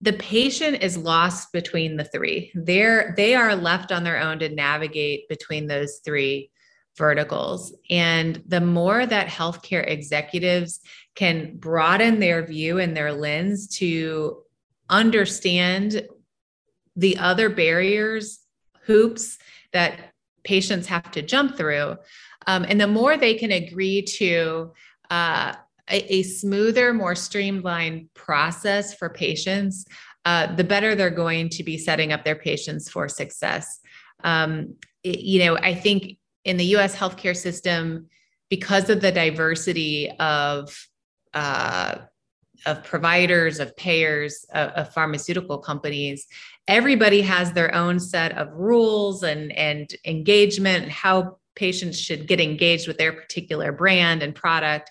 the 0.00 0.12
patient 0.14 0.82
is 0.82 0.96
lost 0.96 1.52
between 1.52 1.96
the 1.96 2.04
three. 2.04 2.50
They're 2.54 3.14
they 3.16 3.36
are 3.36 3.54
left 3.54 3.92
on 3.92 4.02
their 4.02 4.18
own 4.18 4.40
to 4.40 4.48
navigate 4.48 5.28
between 5.28 5.68
those 5.68 6.00
three 6.04 6.50
verticals. 6.96 7.74
And 7.90 8.42
the 8.46 8.60
more 8.60 9.06
that 9.06 9.28
healthcare 9.28 9.86
executives 9.86 10.80
can 11.14 11.56
broaden 11.56 12.20
their 12.20 12.44
view 12.44 12.78
and 12.78 12.96
their 12.96 13.12
lens 13.12 13.68
to 13.78 14.42
understand 14.88 16.06
the 16.96 17.16
other 17.18 17.48
barriers, 17.48 18.40
hoops 18.84 19.38
that 19.72 20.12
patients 20.44 20.86
have 20.88 21.10
to 21.12 21.22
jump 21.22 21.56
through, 21.56 21.96
um, 22.46 22.66
and 22.68 22.80
the 22.80 22.86
more 22.86 23.16
they 23.16 23.34
can 23.34 23.52
agree 23.52 24.02
to 24.02 24.72
uh, 25.10 25.54
a, 25.90 26.14
a, 26.14 26.22
smoother, 26.22 26.92
more 26.92 27.14
streamlined 27.14 28.12
process 28.14 28.94
for 28.94 29.08
patients, 29.10 29.84
uh, 30.24 30.54
the 30.54 30.64
better 30.64 30.94
they're 30.94 31.10
going 31.10 31.48
to 31.50 31.62
be 31.62 31.76
setting 31.76 32.12
up 32.12 32.24
their 32.24 32.36
patients 32.36 32.88
for 32.88 33.08
success. 33.08 33.80
Um, 34.24 34.76
it, 35.02 35.20
you 35.20 35.44
know, 35.44 35.56
I 35.56 35.74
think 35.74 36.18
in 36.44 36.56
the 36.56 36.76
US 36.76 36.94
healthcare 36.94 37.36
system, 37.36 38.08
because 38.48 38.90
of 38.90 39.00
the 39.00 39.12
diversity 39.12 40.10
of 40.18 40.88
uh, 41.34 41.96
of 42.66 42.84
providers, 42.84 43.58
of 43.58 43.74
payers, 43.76 44.44
of, 44.52 44.68
of, 44.70 44.94
pharmaceutical 44.94 45.58
companies, 45.58 46.26
everybody 46.68 47.22
has 47.22 47.52
their 47.52 47.74
own 47.74 47.98
set 47.98 48.36
of 48.38 48.52
rules 48.52 49.22
and 49.22 49.50
and 49.52 49.94
engagement, 50.04 50.88
how 50.88 51.38
patients 51.54 51.98
should 51.98 52.26
get 52.26 52.40
engaged 52.40 52.86
with 52.86 52.98
their 52.98 53.12
particular 53.12 53.72
brand 53.72 54.22
and 54.22 54.34
product. 54.34 54.90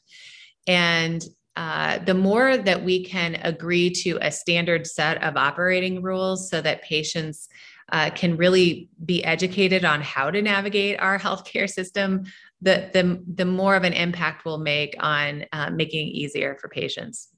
And 0.67 1.23
uh, 1.61 1.99
the 1.99 2.13
more 2.15 2.57
that 2.57 2.83
we 2.83 3.05
can 3.05 3.35
agree 3.43 3.87
to 3.87 4.17
a 4.23 4.31
standard 4.31 4.87
set 4.87 5.21
of 5.21 5.37
operating 5.37 6.01
rules 6.01 6.49
so 6.49 6.59
that 6.59 6.81
patients 6.81 7.47
uh, 7.91 8.09
can 8.15 8.35
really 8.35 8.89
be 9.05 9.23
educated 9.23 9.85
on 9.85 10.01
how 10.01 10.31
to 10.31 10.41
navigate 10.41 10.99
our 10.99 11.19
healthcare 11.27 11.69
system, 11.69 12.23
the, 12.63 12.89
the, 12.93 13.23
the 13.35 13.45
more 13.45 13.75
of 13.75 13.83
an 13.83 13.93
impact 13.93 14.43
we'll 14.43 14.57
make 14.57 14.95
on 15.01 15.45
uh, 15.53 15.69
making 15.69 16.07
it 16.07 16.11
easier 16.11 16.57
for 16.59 16.67
patients. 16.67 17.29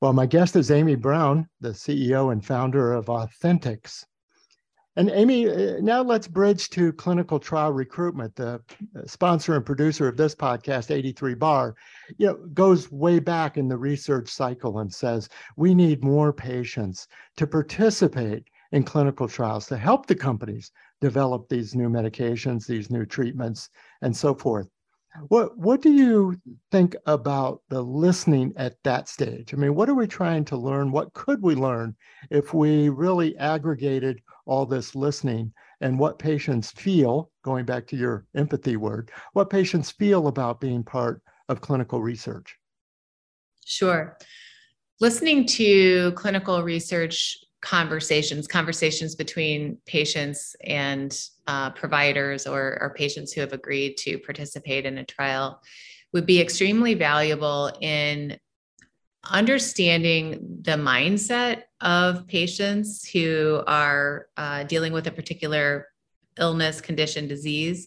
Well, 0.00 0.12
my 0.12 0.26
guest 0.26 0.56
is 0.56 0.72
Amy 0.72 0.96
Brown, 0.96 1.48
the 1.60 1.68
CEO 1.68 2.32
and 2.32 2.44
founder 2.44 2.92
of 2.92 3.08
Authenticx. 3.08 4.04
And 4.96 5.10
Amy, 5.10 5.48
uh, 5.48 5.80
now 5.80 6.02
let's 6.02 6.28
bridge 6.28 6.70
to 6.70 6.92
clinical 6.92 7.40
trial 7.40 7.72
recruitment. 7.72 8.36
The 8.36 8.62
uh, 8.96 9.00
sponsor 9.06 9.56
and 9.56 9.66
producer 9.66 10.06
of 10.06 10.16
this 10.16 10.34
podcast, 10.34 10.92
83 10.92 11.34
Bar, 11.34 11.74
you 12.16 12.28
know, 12.28 12.34
goes 12.54 12.92
way 12.92 13.18
back 13.18 13.56
in 13.56 13.68
the 13.68 13.76
research 13.76 14.28
cycle 14.28 14.78
and 14.78 14.92
says 14.92 15.28
we 15.56 15.74
need 15.74 16.04
more 16.04 16.32
patients 16.32 17.08
to 17.36 17.46
participate 17.46 18.44
in 18.70 18.84
clinical 18.84 19.28
trials 19.28 19.66
to 19.66 19.76
help 19.76 20.06
the 20.06 20.14
companies 20.14 20.70
develop 21.00 21.48
these 21.48 21.74
new 21.74 21.88
medications, 21.88 22.66
these 22.66 22.90
new 22.90 23.04
treatments, 23.04 23.70
and 24.02 24.16
so 24.16 24.34
forth. 24.34 24.68
What 25.28 25.56
what 25.56 25.80
do 25.80 25.92
you 25.92 26.36
think 26.72 26.96
about 27.06 27.62
the 27.68 27.80
listening 27.80 28.52
at 28.56 28.82
that 28.82 29.08
stage? 29.08 29.54
I 29.54 29.56
mean, 29.56 29.76
what 29.76 29.88
are 29.88 29.94
we 29.94 30.08
trying 30.08 30.44
to 30.46 30.56
learn? 30.56 30.90
What 30.90 31.12
could 31.12 31.40
we 31.40 31.54
learn 31.54 31.94
if 32.30 32.52
we 32.52 32.88
really 32.88 33.36
aggregated 33.38 34.20
all 34.46 34.66
this 34.66 34.94
listening 34.94 35.52
and 35.80 35.98
what 35.98 36.18
patients 36.18 36.70
feel, 36.70 37.30
going 37.42 37.64
back 37.64 37.86
to 37.88 37.96
your 37.96 38.26
empathy 38.36 38.76
word, 38.76 39.10
what 39.32 39.50
patients 39.50 39.90
feel 39.90 40.28
about 40.28 40.60
being 40.60 40.82
part 40.82 41.22
of 41.48 41.60
clinical 41.60 42.02
research? 42.02 42.56
Sure. 43.64 44.16
Listening 45.00 45.46
to 45.46 46.12
clinical 46.12 46.62
research 46.62 47.36
conversations, 47.60 48.46
conversations 48.46 49.14
between 49.14 49.78
patients 49.86 50.54
and 50.64 51.18
uh, 51.46 51.70
providers 51.70 52.46
or, 52.46 52.78
or 52.80 52.94
patients 52.96 53.32
who 53.32 53.40
have 53.40 53.52
agreed 53.52 53.96
to 53.96 54.18
participate 54.18 54.84
in 54.84 54.98
a 54.98 55.04
trial 55.04 55.60
would 56.12 56.26
be 56.26 56.40
extremely 56.40 56.94
valuable 56.94 57.72
in 57.80 58.38
understanding 59.30 60.58
the 60.62 60.72
mindset 60.72 61.62
of 61.80 62.26
patients 62.26 63.08
who 63.08 63.62
are 63.66 64.26
uh, 64.36 64.64
dealing 64.64 64.92
with 64.92 65.06
a 65.06 65.10
particular 65.10 65.88
illness, 66.38 66.80
condition, 66.80 67.28
disease. 67.28 67.86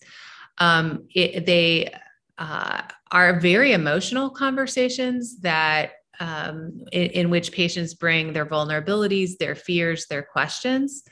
Um, 0.60 1.08
it, 1.14 1.46
they 1.46 1.94
uh, 2.38 2.82
are 3.12 3.40
very 3.40 3.74
emotional 3.74 4.30
conversations 4.30 5.40
that 5.40 5.92
um, 6.20 6.84
in, 6.92 7.08
in 7.12 7.30
which 7.30 7.52
patients 7.52 7.94
bring 7.94 8.34
their 8.34 8.46
vulnerabilities, 8.46 9.38
their 9.38 9.56
fears, 9.56 10.08
their 10.08 10.24
questions. 10.24 11.04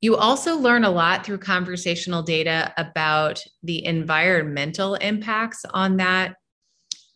You 0.00 0.16
also 0.16 0.56
learn 0.56 0.84
a 0.84 0.90
lot 0.90 1.24
through 1.24 1.38
conversational 1.38 2.22
data 2.22 2.72
about 2.76 3.42
the 3.62 3.84
environmental 3.84 4.94
impacts 4.94 5.64
on 5.72 5.96
that 5.96 6.36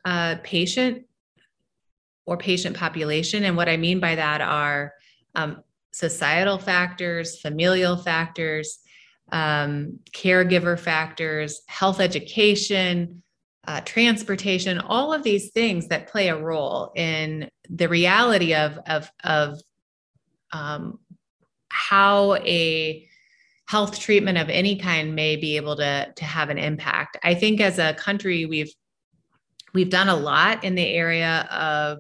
uh, 0.05 0.37
patient 0.43 1.05
or 2.31 2.37
patient 2.37 2.77
population. 2.77 3.43
And 3.43 3.57
what 3.57 3.69
I 3.69 3.77
mean 3.77 3.99
by 3.99 4.15
that 4.15 4.41
are 4.41 4.95
um, 5.35 5.65
societal 5.91 6.59
factors, 6.59 7.41
familial 7.41 7.97
factors, 7.97 8.79
um, 9.33 9.99
caregiver 10.13 10.79
factors, 10.79 11.63
health 11.67 11.99
education, 11.99 13.25
uh, 13.67 13.81
transportation, 13.81 14.79
all 14.79 15.13
of 15.13 15.25
these 15.25 15.51
things 15.51 15.89
that 15.89 16.07
play 16.07 16.29
a 16.29 16.39
role 16.39 16.93
in 16.95 17.51
the 17.69 17.89
reality 17.89 18.55
of 18.55 18.79
of 18.87 19.11
of 19.25 19.61
um, 20.53 21.01
how 21.69 22.37
a 22.37 23.09
health 23.67 23.99
treatment 23.99 24.39
of 24.39 24.49
any 24.49 24.77
kind 24.77 25.17
may 25.17 25.35
be 25.35 25.57
able 25.57 25.75
to 25.77 26.13
to 26.15 26.25
have 26.25 26.49
an 26.49 26.59
impact. 26.59 27.19
I 27.25 27.35
think 27.35 27.61
as 27.61 27.81
a 27.81 27.95
country 27.95 28.47
we've 28.47 28.73
we've 29.75 29.91
done 29.91 30.09
a 30.09 30.17
lot 30.17 30.63
in 30.63 30.77
the 30.77 30.87
area 30.87 31.49
of 31.51 31.99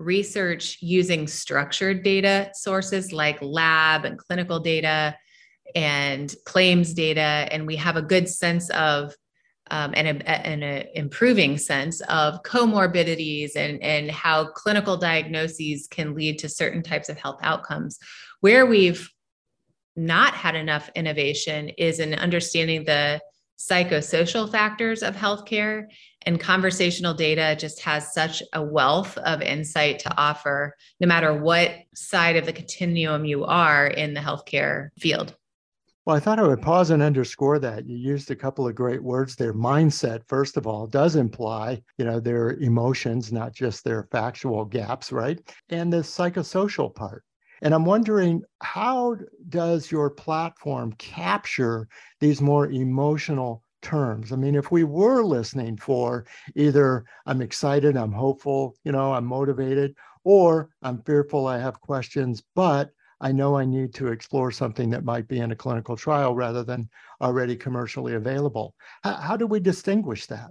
research 0.00 0.78
using 0.80 1.26
structured 1.26 2.02
data 2.02 2.50
sources 2.54 3.12
like 3.12 3.40
lab 3.42 4.04
and 4.04 4.18
clinical 4.18 4.58
data 4.58 5.14
and 5.74 6.34
claims 6.46 6.94
data 6.94 7.20
and 7.20 7.66
we 7.66 7.76
have 7.76 7.96
a 7.96 8.02
good 8.02 8.28
sense 8.28 8.70
of 8.70 9.14
um, 9.70 9.92
and, 9.94 10.22
an 10.26 10.62
improving 10.94 11.56
sense 11.56 12.00
of 12.02 12.42
comorbidities 12.42 13.54
and, 13.54 13.80
and 13.82 14.10
how 14.10 14.46
clinical 14.46 14.96
diagnoses 14.96 15.86
can 15.86 16.14
lead 16.14 16.40
to 16.40 16.48
certain 16.48 16.82
types 16.82 17.08
of 17.08 17.16
health 17.16 17.38
outcomes. 17.42 17.98
Where 18.40 18.66
we've 18.66 19.08
not 19.94 20.34
had 20.34 20.56
enough 20.56 20.90
innovation 20.96 21.68
is 21.68 22.00
in 22.00 22.14
understanding 22.14 22.84
the 22.84 23.20
psychosocial 23.58 24.50
factors 24.50 25.02
of 25.02 25.14
healthcare 25.14 25.84
and 26.26 26.38
conversational 26.38 27.14
data 27.14 27.56
just 27.58 27.80
has 27.80 28.12
such 28.12 28.42
a 28.52 28.62
wealth 28.62 29.16
of 29.18 29.42
insight 29.42 29.98
to 30.00 30.16
offer 30.16 30.76
no 31.00 31.06
matter 31.06 31.34
what 31.34 31.72
side 31.94 32.36
of 32.36 32.46
the 32.46 32.52
continuum 32.52 33.24
you 33.24 33.44
are 33.44 33.86
in 33.86 34.14
the 34.14 34.20
healthcare 34.20 34.90
field 34.98 35.34
well, 36.06 36.16
I 36.16 36.20
thought 36.20 36.38
I 36.38 36.46
would 36.46 36.62
pause 36.62 36.90
and 36.90 37.02
underscore 37.02 37.58
that. 37.58 37.86
You 37.86 37.96
used 37.96 38.30
a 38.30 38.36
couple 38.36 38.66
of 38.66 38.74
great 38.74 39.02
words 39.02 39.36
there. 39.36 39.52
Mindset, 39.52 40.26
first 40.26 40.56
of 40.56 40.66
all, 40.66 40.86
does 40.86 41.14
imply, 41.14 41.82
you 41.98 42.06
know, 42.06 42.18
their 42.18 42.54
emotions, 42.54 43.32
not 43.32 43.52
just 43.52 43.84
their 43.84 44.08
factual 44.10 44.64
gaps, 44.64 45.12
right? 45.12 45.38
And 45.68 45.92
the 45.92 45.98
psychosocial 45.98 46.94
part. 46.94 47.22
And 47.62 47.74
I'm 47.74 47.84
wondering, 47.84 48.42
how 48.62 49.18
does 49.50 49.90
your 49.92 50.08
platform 50.08 50.94
capture 50.94 51.86
these 52.18 52.40
more 52.40 52.70
emotional 52.70 53.62
terms? 53.82 54.32
I 54.32 54.36
mean, 54.36 54.54
if 54.54 54.70
we 54.70 54.84
were 54.84 55.22
listening 55.22 55.76
for 55.76 56.26
either 56.54 57.04
I'm 57.26 57.42
excited, 57.42 57.96
I'm 57.96 58.12
hopeful, 58.12 58.76
you 58.84 58.92
know, 58.92 59.12
I'm 59.12 59.26
motivated, 59.26 59.94
or 60.24 60.70
I'm 60.82 61.02
fearful, 61.02 61.46
I 61.46 61.58
have 61.58 61.80
questions, 61.80 62.42
but 62.54 62.90
I 63.20 63.32
know 63.32 63.56
I 63.56 63.64
need 63.64 63.92
to 63.94 64.08
explore 64.08 64.50
something 64.50 64.90
that 64.90 65.04
might 65.04 65.28
be 65.28 65.40
in 65.40 65.52
a 65.52 65.56
clinical 65.56 65.96
trial 65.96 66.34
rather 66.34 66.64
than 66.64 66.88
already 67.20 67.56
commercially 67.56 68.14
available. 68.14 68.74
How, 69.02 69.14
how 69.14 69.36
do 69.36 69.46
we 69.46 69.60
distinguish 69.60 70.26
that? 70.26 70.50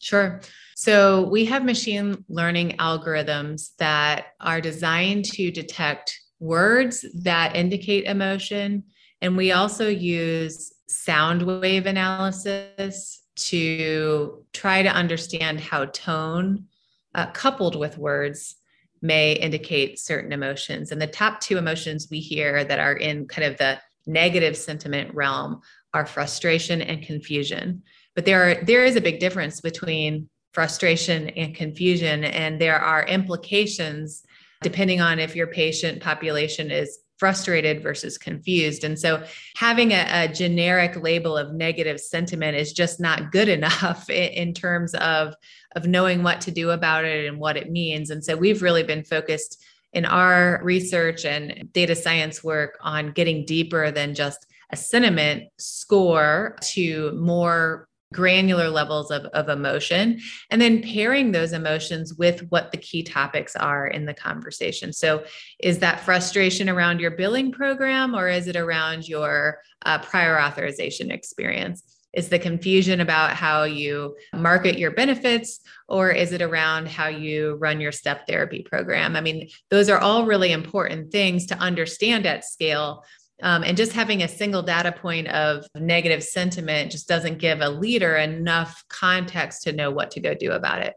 Sure. 0.00 0.40
So 0.76 1.28
we 1.28 1.44
have 1.46 1.64
machine 1.64 2.24
learning 2.28 2.76
algorithms 2.78 3.70
that 3.78 4.26
are 4.40 4.60
designed 4.60 5.24
to 5.26 5.50
detect 5.50 6.18
words 6.40 7.04
that 7.22 7.54
indicate 7.54 8.04
emotion. 8.04 8.84
And 9.20 9.36
we 9.36 9.52
also 9.52 9.88
use 9.88 10.71
sound 10.88 11.42
wave 11.42 11.86
analysis 11.86 13.22
to 13.34 14.44
try 14.52 14.82
to 14.82 14.88
understand 14.88 15.60
how 15.60 15.86
tone, 15.86 16.66
uh, 17.14 17.26
coupled 17.32 17.76
with 17.76 17.98
words, 17.98 18.56
may 19.00 19.32
indicate 19.32 19.98
certain 19.98 20.32
emotions. 20.32 20.92
And 20.92 21.02
the 21.02 21.06
top 21.06 21.40
two 21.40 21.58
emotions 21.58 22.08
we 22.10 22.20
hear 22.20 22.64
that 22.64 22.78
are 22.78 22.94
in 22.94 23.26
kind 23.26 23.50
of 23.50 23.58
the 23.58 23.80
negative 24.06 24.56
sentiment 24.56 25.12
realm 25.14 25.60
are 25.92 26.06
frustration 26.06 26.80
and 26.80 27.02
confusion. 27.02 27.82
But 28.14 28.24
there 28.24 28.50
are 28.50 28.64
there 28.64 28.84
is 28.84 28.96
a 28.96 29.00
big 29.00 29.18
difference 29.18 29.60
between 29.60 30.28
frustration 30.52 31.30
and 31.30 31.54
confusion 31.54 32.24
and 32.24 32.60
there 32.60 32.78
are 32.78 33.06
implications 33.06 34.22
depending 34.62 35.00
on 35.00 35.18
if 35.18 35.34
your 35.34 35.46
patient 35.46 36.02
population 36.02 36.70
is 36.70 36.98
frustrated 37.18 37.82
versus 37.82 38.18
confused. 38.18 38.84
And 38.84 38.98
so 38.98 39.24
having 39.56 39.92
a, 39.92 40.06
a, 40.10 40.28
generic 40.28 41.00
label 41.00 41.36
of 41.36 41.54
negative 41.54 42.00
sentiment 42.00 42.56
is 42.56 42.72
just 42.72 42.98
not 42.98 43.30
good 43.30 43.48
enough 43.48 44.10
in, 44.10 44.32
in, 44.32 44.54
terms 44.54 44.94
of, 44.94 45.34
of 45.76 45.86
knowing 45.86 46.22
what 46.22 46.40
to 46.42 46.50
do 46.50 46.70
about 46.70 47.04
it 47.04 47.26
and 47.26 47.38
what 47.38 47.56
it 47.56 47.70
means. 47.70 48.10
And 48.10 48.24
so 48.24 48.36
we've 48.36 48.62
really 48.62 48.82
been 48.82 49.04
focused 49.04 49.62
in 49.92 50.04
our 50.04 50.60
research 50.64 51.24
and 51.24 51.68
data 51.72 51.94
science 51.94 52.42
work 52.42 52.78
on 52.80 53.12
getting 53.12 53.44
deeper 53.44 53.90
than 53.90 54.14
just 54.14 54.46
a 54.70 54.76
sentiment 54.76 55.44
score 55.58 56.56
to 56.62 57.12
more 57.12 57.88
granular 58.12 58.68
levels 58.68 59.10
of, 59.10 59.24
of 59.26 59.48
emotion 59.48 60.20
and 60.50 60.60
then 60.60 60.82
pairing 60.82 61.32
those 61.32 61.52
emotions 61.52 62.14
with 62.14 62.46
what 62.50 62.70
the 62.70 62.78
key 62.78 63.02
topics 63.02 63.56
are 63.56 63.86
in 63.86 64.04
the 64.04 64.14
conversation. 64.14 64.92
So 64.92 65.24
is 65.58 65.78
that 65.78 66.00
frustration 66.00 66.68
around 66.68 67.00
your 67.00 67.12
billing 67.12 67.52
program 67.52 68.14
or 68.14 68.28
is 68.28 68.46
it 68.46 68.56
around 68.56 69.08
your 69.08 69.60
uh, 69.84 69.98
prior 69.98 70.40
authorization 70.40 71.10
experience? 71.10 71.82
Is 72.12 72.28
the 72.28 72.38
confusion 72.38 73.00
about 73.00 73.30
how 73.30 73.64
you 73.64 74.16
market 74.34 74.78
your 74.78 74.90
benefits 74.90 75.60
or 75.88 76.10
is 76.10 76.32
it 76.32 76.42
around 76.42 76.88
how 76.88 77.08
you 77.08 77.54
run 77.54 77.80
your 77.80 77.92
step 77.92 78.26
therapy 78.26 78.62
program? 78.62 79.16
I 79.16 79.22
mean 79.22 79.48
those 79.70 79.88
are 79.88 79.98
all 79.98 80.26
really 80.26 80.52
important 80.52 81.10
things 81.10 81.46
to 81.46 81.56
understand 81.56 82.26
at 82.26 82.44
scale 82.44 83.04
um, 83.42 83.64
and 83.64 83.76
just 83.76 83.92
having 83.92 84.22
a 84.22 84.28
single 84.28 84.62
data 84.62 84.92
point 84.92 85.28
of 85.28 85.66
negative 85.74 86.22
sentiment 86.22 86.92
just 86.92 87.08
doesn't 87.08 87.38
give 87.38 87.60
a 87.60 87.68
leader 87.68 88.16
enough 88.16 88.84
context 88.88 89.62
to 89.64 89.72
know 89.72 89.90
what 89.90 90.12
to 90.12 90.20
go 90.20 90.32
do 90.32 90.52
about 90.52 90.82
it. 90.82 90.94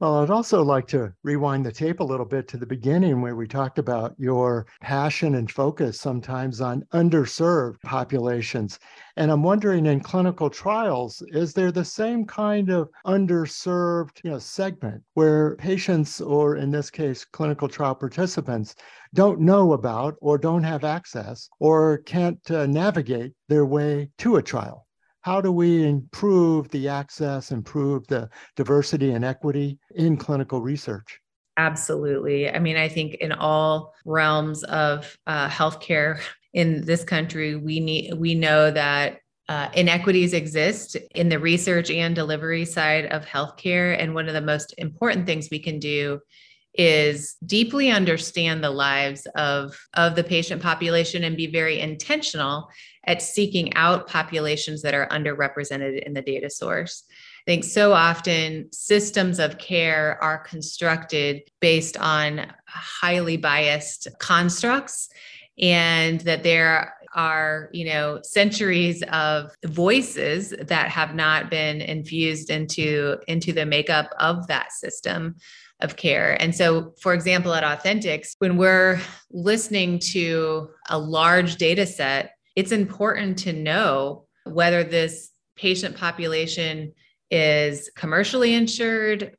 Well, 0.00 0.22
I'd 0.22 0.30
also 0.30 0.62
like 0.62 0.86
to 0.88 1.12
rewind 1.22 1.66
the 1.66 1.72
tape 1.72 2.00
a 2.00 2.04
little 2.04 2.24
bit 2.24 2.48
to 2.48 2.56
the 2.56 2.64
beginning 2.64 3.20
where 3.20 3.36
we 3.36 3.46
talked 3.46 3.78
about 3.78 4.14
your 4.18 4.66
passion 4.80 5.34
and 5.34 5.50
focus 5.50 6.00
sometimes 6.00 6.62
on 6.62 6.84
underserved 6.94 7.82
populations. 7.82 8.78
And 9.16 9.30
I'm 9.30 9.42
wondering 9.42 9.84
in 9.84 10.00
clinical 10.00 10.48
trials, 10.48 11.22
is 11.28 11.52
there 11.52 11.70
the 11.70 11.84
same 11.84 12.24
kind 12.24 12.70
of 12.70 12.88
underserved 13.06 14.24
you 14.24 14.30
know, 14.30 14.38
segment 14.38 15.02
where 15.12 15.56
patients, 15.56 16.22
or 16.22 16.56
in 16.56 16.70
this 16.70 16.90
case, 16.90 17.26
clinical 17.26 17.68
trial 17.68 17.94
participants, 17.94 18.74
don't 19.12 19.40
know 19.40 19.74
about 19.74 20.16
or 20.22 20.38
don't 20.38 20.62
have 20.62 20.84
access 20.84 21.50
or 21.60 21.98
can't 21.98 22.50
uh, 22.50 22.64
navigate 22.64 23.34
their 23.48 23.66
way 23.66 24.08
to 24.18 24.36
a 24.36 24.42
trial? 24.42 24.85
How 25.26 25.40
do 25.40 25.50
we 25.50 25.84
improve 25.84 26.68
the 26.70 26.86
access, 26.86 27.50
improve 27.50 28.06
the 28.06 28.30
diversity 28.54 29.10
and 29.10 29.24
equity 29.24 29.76
in 29.96 30.16
clinical 30.16 30.60
research? 30.60 31.18
Absolutely. 31.56 32.48
I 32.48 32.60
mean, 32.60 32.76
I 32.76 32.88
think 32.88 33.14
in 33.14 33.32
all 33.32 33.92
realms 34.04 34.62
of 34.62 35.18
uh, 35.26 35.48
healthcare 35.48 36.20
in 36.52 36.84
this 36.84 37.02
country, 37.02 37.56
we 37.56 37.80
need 37.80 38.14
we 38.14 38.36
know 38.36 38.70
that 38.70 39.18
uh, 39.48 39.68
inequities 39.74 40.32
exist 40.32 40.96
in 41.16 41.28
the 41.28 41.40
research 41.40 41.90
and 41.90 42.14
delivery 42.14 42.64
side 42.64 43.06
of 43.06 43.26
healthcare, 43.26 44.00
and 44.00 44.14
one 44.14 44.28
of 44.28 44.34
the 44.34 44.40
most 44.40 44.74
important 44.78 45.26
things 45.26 45.48
we 45.50 45.58
can 45.58 45.80
do 45.80 46.20
is 46.78 47.36
deeply 47.44 47.90
understand 47.90 48.62
the 48.62 48.70
lives 48.70 49.26
of, 49.34 49.78
of 49.94 50.14
the 50.16 50.24
patient 50.24 50.62
population 50.62 51.24
and 51.24 51.36
be 51.36 51.46
very 51.46 51.80
intentional 51.80 52.68
at 53.04 53.22
seeking 53.22 53.74
out 53.74 54.08
populations 54.08 54.82
that 54.82 54.94
are 54.94 55.08
underrepresented 55.08 56.02
in 56.04 56.12
the 56.12 56.22
data 56.22 56.50
source. 56.50 57.04
I 57.46 57.50
think 57.50 57.64
so 57.64 57.92
often 57.92 58.68
systems 58.72 59.38
of 59.38 59.58
care 59.58 60.18
are 60.20 60.38
constructed 60.38 61.42
based 61.60 61.96
on 61.96 62.52
highly 62.66 63.36
biased 63.36 64.08
constructs 64.18 65.08
and 65.58 66.20
that 66.22 66.42
there 66.42 66.94
are 67.14 67.70
you 67.72 67.86
know 67.86 68.20
centuries 68.22 69.02
of 69.10 69.50
voices 69.64 70.52
that 70.60 70.90
have 70.90 71.14
not 71.14 71.50
been 71.50 71.80
infused 71.80 72.50
into 72.50 73.16
into 73.26 73.52
the 73.52 73.64
makeup 73.64 74.10
of 74.18 74.46
that 74.48 74.70
system 74.72 75.34
of 75.80 75.96
care. 75.96 76.40
And 76.40 76.54
so, 76.54 76.94
for 77.00 77.12
example, 77.12 77.52
at 77.54 77.64
Authenticx, 77.64 78.34
when 78.38 78.56
we're 78.56 79.00
listening 79.30 79.98
to 79.98 80.70
a 80.88 80.98
large 80.98 81.56
data 81.56 81.86
set, 81.86 82.32
it's 82.54 82.72
important 82.72 83.38
to 83.40 83.52
know 83.52 84.26
whether 84.44 84.82
this 84.84 85.30
patient 85.56 85.96
population 85.96 86.92
is 87.30 87.90
commercially 87.94 88.54
insured, 88.54 89.36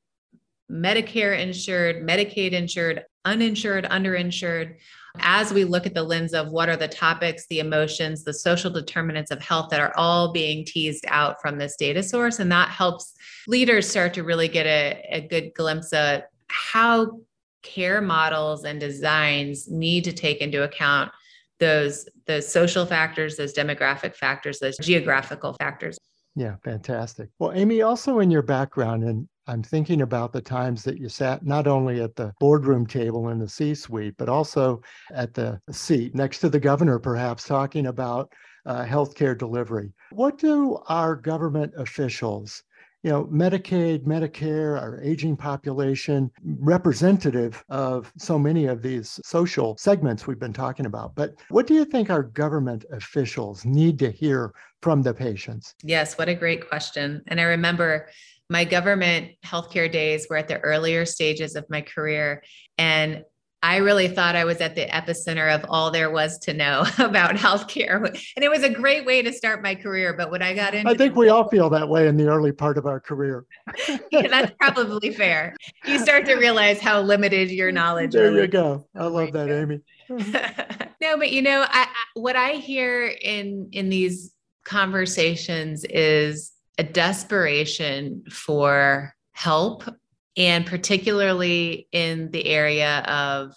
Medicare 0.70 1.40
insured, 1.40 2.08
Medicaid 2.08 2.52
insured, 2.52 3.06
uninsured, 3.26 3.86
underinsured. 3.86 4.76
As 5.20 5.54
we 5.54 5.64
look 5.64 5.86
at 5.86 5.94
the 5.94 6.04
lens 6.04 6.34
of 6.34 6.52
what 6.52 6.70
are 6.70 6.78
the 6.78 6.88
topics, 6.88 7.46
the 7.48 7.60
emotions, 7.60 8.24
the 8.24 8.34
social 8.34 8.72
determinants 8.72 9.32
of 9.32 9.42
health 9.42 9.70
that 9.72 9.80
are 9.80 9.94
all 9.98 10.32
being 10.32 10.66
teased 10.66 11.06
out 11.08 11.42
from 11.42 11.58
this 11.58 11.76
data 11.76 12.04
source. 12.04 12.40
And 12.40 12.52
that 12.52 12.70
helps 12.70 13.14
leaders 13.48 13.90
start 13.90 14.14
to 14.16 14.24
really 14.24 14.48
get 14.48 14.66
a, 14.66 15.04
a 15.12 15.28
good 15.28 15.54
glimpse 15.56 15.94
of 15.94 16.22
how 16.48 17.20
care 17.64 18.02
models 18.02 18.64
and 18.64 18.80
designs 18.80 19.70
need 19.70 20.04
to 20.06 20.14
take 20.14 20.40
into 20.40 20.64
account 20.64 21.12
those 21.60 22.08
those 22.28 22.48
social 22.48 22.86
factors 22.86 23.36
those 23.36 23.54
demographic 23.54 24.16
factors 24.16 24.60
those 24.60 24.78
geographical 24.78 25.54
factors 25.54 25.98
yeah 26.36 26.56
fantastic 26.64 27.30
well 27.40 27.52
amy 27.54 27.82
also 27.82 28.20
in 28.20 28.30
your 28.30 28.44
background 28.44 29.04
and 29.04 29.28
i'm 29.48 29.64
thinking 29.64 30.02
about 30.02 30.32
the 30.32 30.42
times 30.42 30.84
that 30.84 30.98
you 30.98 31.10
sat 31.10 31.46
not 31.46 31.68
only 31.68 32.02
at 32.02 32.16
the 32.16 32.34
boardroom 32.40 32.86
table 32.86 33.30
in 33.30 33.40
the 33.40 33.50
c 33.50 33.74
suite 33.74 34.16
but 34.18 34.30
also 34.30 34.82
at 35.14 35.34
the 35.34 35.60
seat 35.72 36.14
next 36.16 36.40
to 36.40 36.50
the 36.50 36.60
governor 36.60 37.00
perhaps 37.00 37.46
talking 37.46 37.88
about 37.88 38.32
uh, 38.66 38.84
healthcare 38.86 39.38
delivery 39.38 39.92
what 40.12 40.38
do 40.38 40.78
our 40.88 41.16
government 41.16 41.74
officials 41.78 42.64
you 43.04 43.12
know, 43.12 43.26
Medicaid, 43.26 44.04
Medicare, 44.04 44.78
our 44.78 45.00
aging 45.02 45.38
population, 45.38 46.32
representative 46.44 47.64
of 47.70 48.12
so 48.18 48.40
many 48.40 48.66
of 48.66 48.82
these 48.82 49.20
social 49.24 49.78
segments 49.78 50.26
we've 50.26 50.40
been 50.40 50.52
talking 50.52 50.86
about. 50.86 51.16
But 51.16 51.36
what 51.50 51.68
do 51.68 51.74
you 51.74 51.86
think 51.86 52.10
our 52.10 52.24
government 52.24 52.86
officials 52.92 53.64
need 53.66 54.00
to 54.00 54.12
hear 54.12 54.54
from 54.82 55.04
the 55.04 55.14
patients? 55.14 55.76
Yes, 55.84 56.18
what 56.18 56.28
a 56.28 56.36
great 56.36 56.68
question. 56.68 57.22
And 57.28 57.40
I 57.40 57.44
remember 57.44 58.10
my 58.50 58.64
government 58.64 59.32
healthcare 59.46 59.92
days 59.92 60.28
were 60.30 60.38
at 60.38 60.48
the 60.48 60.60
earlier 60.60 61.06
stages 61.06 61.56
of 61.56 61.70
my 61.70 61.82
career. 61.82 62.44
And 62.78 63.24
I 63.64 63.78
really 63.78 64.08
thought 64.08 64.36
I 64.36 64.46
was 64.46 64.62
at 64.62 64.76
the 64.76 64.86
epicenter 64.86 65.54
of 65.54 65.66
all 65.68 65.90
there 65.90 66.12
was 66.12 66.38
to 66.40 66.54
know 66.54 66.86
about 67.00 67.36
healthcare. 67.36 68.06
And 68.36 68.46
it 68.46 68.50
was 68.50 68.64
a 68.64 68.70
great 68.70 69.06
way 69.06 69.22
to 69.24 69.34
start 69.34 69.64
my 69.64 69.76
career. 69.76 70.14
But 70.14 70.32
when 70.32 70.42
I 70.42 70.54
got 70.54 70.76
into 70.76 70.90
I 70.90 70.96
think 70.96 71.16
we 71.16 71.30
all 71.30 71.50
feel 71.50 71.70
that 71.72 71.90
way 71.90 72.08
in 72.08 72.18
the 72.18 72.28
early 72.28 72.52
part 72.52 72.78
of 72.78 72.86
our 72.86 73.00
career. 73.00 73.46
yeah, 74.12 74.28
that's 74.28 74.54
probably 74.60 75.12
fair. 75.12 75.56
You 75.86 76.00
start 76.00 76.26
to 76.28 76.36
realize 76.36 76.80
how 76.80 77.02
limited 77.02 77.50
your 77.50 77.72
knowledge 77.74 78.10
is. 78.10 78.14
There 78.14 78.42
you 78.42 78.48
go. 78.48 78.88
I 78.96 79.08
love 79.08 79.34
that, 79.34 79.50
Amy. 79.50 79.82
no, 81.02 81.18
but 81.18 81.32
you 81.32 81.42
know, 81.42 81.62
I, 81.62 81.82
I, 81.84 81.88
what 82.14 82.36
I 82.36 82.52
hear 82.52 83.08
in 83.08 83.70
in 83.74 83.90
these 83.90 84.34
conversations 84.64 85.84
is 85.84 86.54
a 86.78 86.84
desperation 86.84 88.24
for 88.30 89.14
help 89.32 89.84
and 90.36 90.66
particularly 90.66 91.88
in 91.92 92.30
the 92.32 92.46
area 92.46 93.00
of 93.00 93.54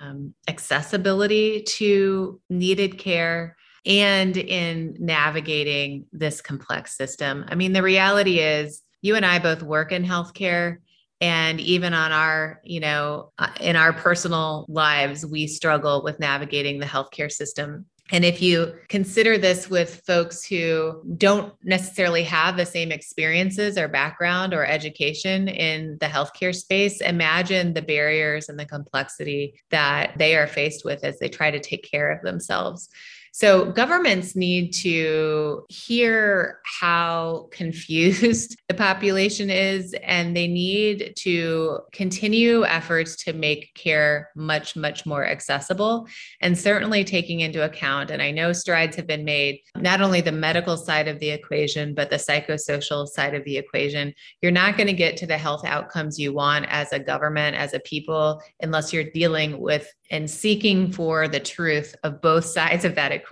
um, 0.00 0.34
accessibility 0.46 1.62
to 1.62 2.40
needed 2.50 2.98
care 2.98 3.56
and 3.86 4.36
in 4.36 4.96
navigating 4.98 6.06
this 6.12 6.40
complex 6.40 6.96
system. 6.96 7.44
I 7.48 7.54
mean, 7.54 7.72
the 7.72 7.82
reality 7.82 8.40
is, 8.40 8.82
you 9.00 9.14
and 9.14 9.24
I 9.24 9.38
both 9.38 9.62
work 9.62 9.92
in 9.92 10.04
healthcare. 10.04 10.78
And 11.20 11.60
even 11.60 11.94
on 11.94 12.12
our, 12.12 12.60
you 12.64 12.80
know, 12.80 13.32
uh, 13.38 13.48
in 13.60 13.76
our 13.76 13.92
personal 13.92 14.66
lives, 14.68 15.24
we 15.24 15.46
struggle 15.46 16.02
with 16.02 16.20
navigating 16.20 16.78
the 16.78 16.86
healthcare 16.86 17.32
system 17.32 17.86
and 18.12 18.24
if 18.24 18.40
you 18.40 18.72
consider 18.88 19.36
this 19.36 19.68
with 19.68 20.02
folks 20.06 20.44
who 20.44 21.02
don't 21.16 21.52
necessarily 21.64 22.22
have 22.22 22.56
the 22.56 22.66
same 22.66 22.92
experiences 22.92 23.76
or 23.76 23.88
background 23.88 24.54
or 24.54 24.64
education 24.64 25.48
in 25.48 25.98
the 25.98 26.06
healthcare 26.06 26.54
space, 26.54 27.00
imagine 27.00 27.74
the 27.74 27.82
barriers 27.82 28.48
and 28.48 28.58
the 28.58 28.64
complexity 28.64 29.60
that 29.70 30.16
they 30.18 30.36
are 30.36 30.46
faced 30.46 30.84
with 30.84 31.02
as 31.02 31.18
they 31.18 31.28
try 31.28 31.50
to 31.50 31.58
take 31.58 31.82
care 31.82 32.12
of 32.12 32.22
themselves. 32.22 32.88
So 33.36 33.70
governments 33.70 34.34
need 34.34 34.72
to 34.76 35.66
hear 35.68 36.60
how 36.64 37.48
confused 37.52 38.56
the 38.66 38.72
population 38.72 39.50
is, 39.50 39.94
and 40.02 40.34
they 40.34 40.48
need 40.48 41.12
to 41.18 41.80
continue 41.92 42.64
efforts 42.64 43.14
to 43.24 43.34
make 43.34 43.74
care 43.74 44.30
much, 44.36 44.74
much 44.74 45.04
more 45.04 45.26
accessible. 45.26 46.08
And 46.40 46.56
certainly 46.56 47.04
taking 47.04 47.40
into 47.40 47.62
account, 47.62 48.10
and 48.10 48.22
I 48.22 48.30
know 48.30 48.54
strides 48.54 48.96
have 48.96 49.06
been 49.06 49.26
made, 49.26 49.60
not 49.76 50.00
only 50.00 50.22
the 50.22 50.32
medical 50.32 50.78
side 50.78 51.06
of 51.06 51.20
the 51.20 51.28
equation, 51.28 51.94
but 51.94 52.08
the 52.08 52.16
psychosocial 52.16 53.06
side 53.06 53.34
of 53.34 53.44
the 53.44 53.58
equation. 53.58 54.14
You're 54.40 54.50
not 54.50 54.78
going 54.78 54.86
to 54.86 54.94
get 54.94 55.18
to 55.18 55.26
the 55.26 55.36
health 55.36 55.66
outcomes 55.66 56.18
you 56.18 56.32
want 56.32 56.64
as 56.70 56.90
a 56.94 56.98
government, 56.98 57.54
as 57.54 57.74
a 57.74 57.80
people, 57.80 58.40
unless 58.62 58.94
you're 58.94 59.10
dealing 59.10 59.60
with 59.60 59.92
and 60.10 60.30
seeking 60.30 60.90
for 60.90 61.28
the 61.28 61.40
truth 61.40 61.94
of 62.02 62.22
both 62.22 62.44
sides 62.56 62.86
of 62.86 62.94
that 62.94 63.12
equation 63.12 63.25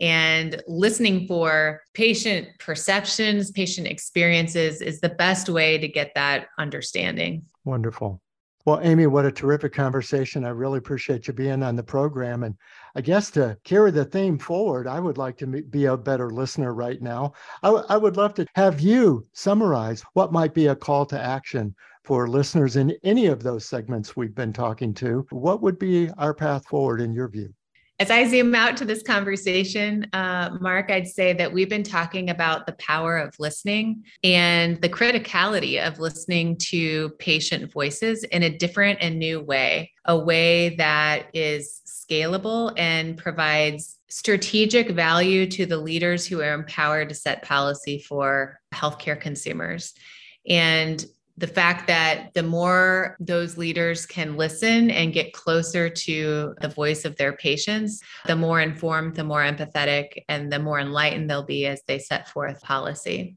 and 0.00 0.62
listening 0.66 1.26
for 1.26 1.82
patient 1.94 2.48
perceptions, 2.58 3.50
patient 3.50 3.86
experiences 3.86 4.80
is 4.80 5.00
the 5.00 5.08
best 5.08 5.48
way 5.48 5.78
to 5.78 5.88
get 5.88 6.12
that 6.14 6.46
understanding. 6.58 7.44
Wonderful. 7.64 8.20
Well, 8.64 8.78
Amy, 8.82 9.08
what 9.08 9.26
a 9.26 9.32
terrific 9.32 9.72
conversation. 9.72 10.44
I 10.44 10.50
really 10.50 10.78
appreciate 10.78 11.26
you 11.26 11.32
being 11.32 11.64
on 11.64 11.74
the 11.74 11.82
program. 11.82 12.44
And 12.44 12.54
I 12.94 13.00
guess 13.00 13.28
to 13.32 13.58
carry 13.64 13.90
the 13.90 14.04
theme 14.04 14.38
forward, 14.38 14.86
I 14.86 15.00
would 15.00 15.18
like 15.18 15.36
to 15.38 15.46
be 15.46 15.86
a 15.86 15.96
better 15.96 16.30
listener 16.30 16.72
right 16.72 17.02
now. 17.02 17.32
I, 17.64 17.68
w- 17.68 17.84
I 17.88 17.96
would 17.96 18.16
love 18.16 18.34
to 18.34 18.46
have 18.54 18.78
you 18.80 19.26
summarize 19.32 20.04
what 20.12 20.32
might 20.32 20.54
be 20.54 20.68
a 20.68 20.76
call 20.76 21.06
to 21.06 21.20
action 21.20 21.74
for 22.04 22.28
listeners 22.28 22.76
in 22.76 22.96
any 23.02 23.26
of 23.26 23.42
those 23.42 23.64
segments 23.64 24.16
we've 24.16 24.34
been 24.34 24.52
talking 24.52 24.94
to. 24.94 25.26
What 25.30 25.60
would 25.62 25.78
be 25.78 26.10
our 26.18 26.34
path 26.34 26.64
forward 26.66 27.00
in 27.00 27.12
your 27.12 27.28
view? 27.28 27.52
As 28.02 28.10
I 28.10 28.26
zoom 28.26 28.52
out 28.56 28.76
to 28.78 28.84
this 28.84 29.00
conversation, 29.00 30.08
uh, 30.12 30.58
Mark, 30.60 30.90
I'd 30.90 31.06
say 31.06 31.34
that 31.34 31.52
we've 31.52 31.68
been 31.68 31.84
talking 31.84 32.30
about 32.30 32.66
the 32.66 32.72
power 32.72 33.16
of 33.16 33.38
listening 33.38 34.02
and 34.24 34.80
the 34.82 34.88
criticality 34.88 35.80
of 35.80 36.00
listening 36.00 36.56
to 36.62 37.10
patient 37.20 37.70
voices 37.70 38.24
in 38.24 38.42
a 38.42 38.50
different 38.50 38.98
and 39.00 39.20
new 39.20 39.40
way, 39.40 39.92
a 40.04 40.18
way 40.18 40.70
that 40.70 41.26
is 41.32 41.80
scalable 41.86 42.74
and 42.76 43.16
provides 43.16 44.00
strategic 44.08 44.90
value 44.90 45.46
to 45.46 45.64
the 45.64 45.76
leaders 45.76 46.26
who 46.26 46.40
are 46.40 46.54
empowered 46.54 47.08
to 47.10 47.14
set 47.14 47.44
policy 47.44 48.00
for 48.00 48.58
healthcare 48.74 49.20
consumers. 49.20 49.94
And 50.48 51.06
the 51.38 51.46
fact 51.46 51.86
that 51.86 52.34
the 52.34 52.42
more 52.42 53.16
those 53.18 53.56
leaders 53.56 54.04
can 54.04 54.36
listen 54.36 54.90
and 54.90 55.14
get 55.14 55.32
closer 55.32 55.88
to 55.88 56.54
the 56.60 56.68
voice 56.68 57.04
of 57.04 57.16
their 57.16 57.32
patients, 57.32 58.00
the 58.26 58.36
more 58.36 58.60
informed, 58.60 59.14
the 59.14 59.24
more 59.24 59.42
empathetic, 59.42 60.24
and 60.28 60.52
the 60.52 60.58
more 60.58 60.78
enlightened 60.78 61.30
they'll 61.30 61.42
be 61.42 61.66
as 61.66 61.82
they 61.86 61.98
set 61.98 62.28
forth 62.28 62.60
policy. 62.62 63.36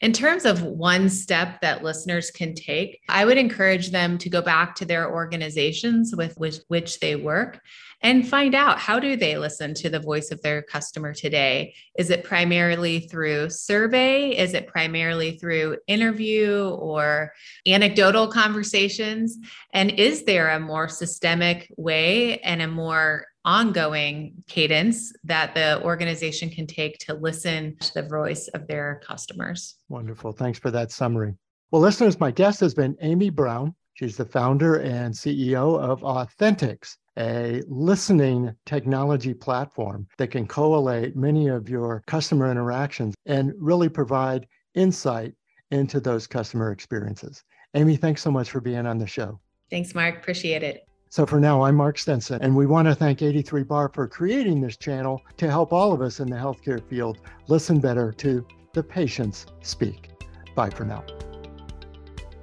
In 0.00 0.12
terms 0.12 0.44
of 0.44 0.62
one 0.62 1.08
step 1.08 1.60
that 1.60 1.82
listeners 1.82 2.30
can 2.30 2.54
take, 2.54 3.00
I 3.08 3.24
would 3.24 3.38
encourage 3.38 3.90
them 3.90 4.18
to 4.18 4.28
go 4.28 4.42
back 4.42 4.74
to 4.76 4.84
their 4.84 5.10
organizations 5.10 6.14
with 6.16 6.36
which, 6.36 6.58
which 6.68 7.00
they 7.00 7.16
work 7.16 7.60
and 8.04 8.28
find 8.28 8.54
out 8.54 8.78
how 8.78 9.00
do 9.00 9.16
they 9.16 9.38
listen 9.38 9.72
to 9.72 9.88
the 9.88 9.98
voice 9.98 10.30
of 10.30 10.42
their 10.42 10.60
customer 10.60 11.14
today? 11.14 11.74
Is 11.98 12.10
it 12.10 12.22
primarily 12.22 13.00
through 13.00 13.48
survey? 13.48 14.36
Is 14.36 14.52
it 14.52 14.66
primarily 14.66 15.38
through 15.38 15.78
interview 15.86 16.68
or 16.68 17.32
anecdotal 17.66 18.28
conversations? 18.28 19.38
And 19.72 19.92
is 19.92 20.24
there 20.24 20.50
a 20.50 20.60
more 20.60 20.88
systemic 20.88 21.72
way 21.78 22.40
and 22.40 22.60
a 22.60 22.68
more 22.68 23.24
ongoing 23.44 24.34
cadence 24.46 25.12
that 25.24 25.54
the 25.54 25.82
organization 25.82 26.48
can 26.48 26.66
take 26.66 26.98
to 26.98 27.14
listen 27.14 27.76
to 27.78 27.92
the 27.94 28.02
voice 28.02 28.48
of 28.48 28.66
their 28.66 29.00
customers 29.06 29.76
wonderful 29.88 30.32
thanks 30.32 30.58
for 30.58 30.70
that 30.70 30.90
summary 30.90 31.34
well 31.70 31.82
listeners 31.82 32.18
my 32.20 32.30
guest 32.30 32.60
has 32.60 32.74
been 32.74 32.96
amy 33.00 33.30
brown 33.30 33.74
She's 33.94 34.16
the 34.16 34.24
founder 34.24 34.80
and 34.80 35.14
CEO 35.14 35.78
of 35.78 36.02
Authenticx, 36.02 36.98
a 37.16 37.62
listening 37.68 38.52
technology 38.66 39.32
platform 39.32 40.08
that 40.18 40.32
can 40.32 40.48
collate 40.48 41.14
many 41.14 41.46
of 41.46 41.68
your 41.68 42.02
customer 42.08 42.50
interactions 42.50 43.14
and 43.26 43.52
really 43.56 43.88
provide 43.88 44.48
insight 44.74 45.34
into 45.70 46.00
those 46.00 46.26
customer 46.26 46.72
experiences. 46.72 47.44
Amy, 47.74 47.96
thanks 47.96 48.20
so 48.20 48.32
much 48.32 48.50
for 48.50 48.60
being 48.60 48.84
on 48.84 48.98
the 48.98 49.06
show. 49.06 49.38
Thanks, 49.70 49.94
Mark. 49.94 50.16
Appreciate 50.16 50.64
it. 50.64 50.88
So 51.14 51.24
for 51.24 51.38
now, 51.38 51.62
I'm 51.62 51.76
Mark 51.76 51.96
Stinson, 51.96 52.42
and 52.42 52.56
we 52.56 52.66
want 52.66 52.88
to 52.88 52.94
thank 52.96 53.22
83 53.22 53.62
Bar 53.62 53.92
for 53.94 54.08
creating 54.08 54.60
this 54.60 54.76
channel 54.76 55.22
to 55.36 55.48
help 55.48 55.72
all 55.72 55.92
of 55.92 56.02
us 56.02 56.18
in 56.18 56.28
the 56.28 56.34
healthcare 56.34 56.84
field 56.88 57.18
listen 57.46 57.78
better 57.78 58.10
to 58.14 58.44
the 58.72 58.82
patients 58.82 59.46
speak. 59.62 60.10
Bye 60.56 60.70
for 60.70 60.84
now. 60.84 61.04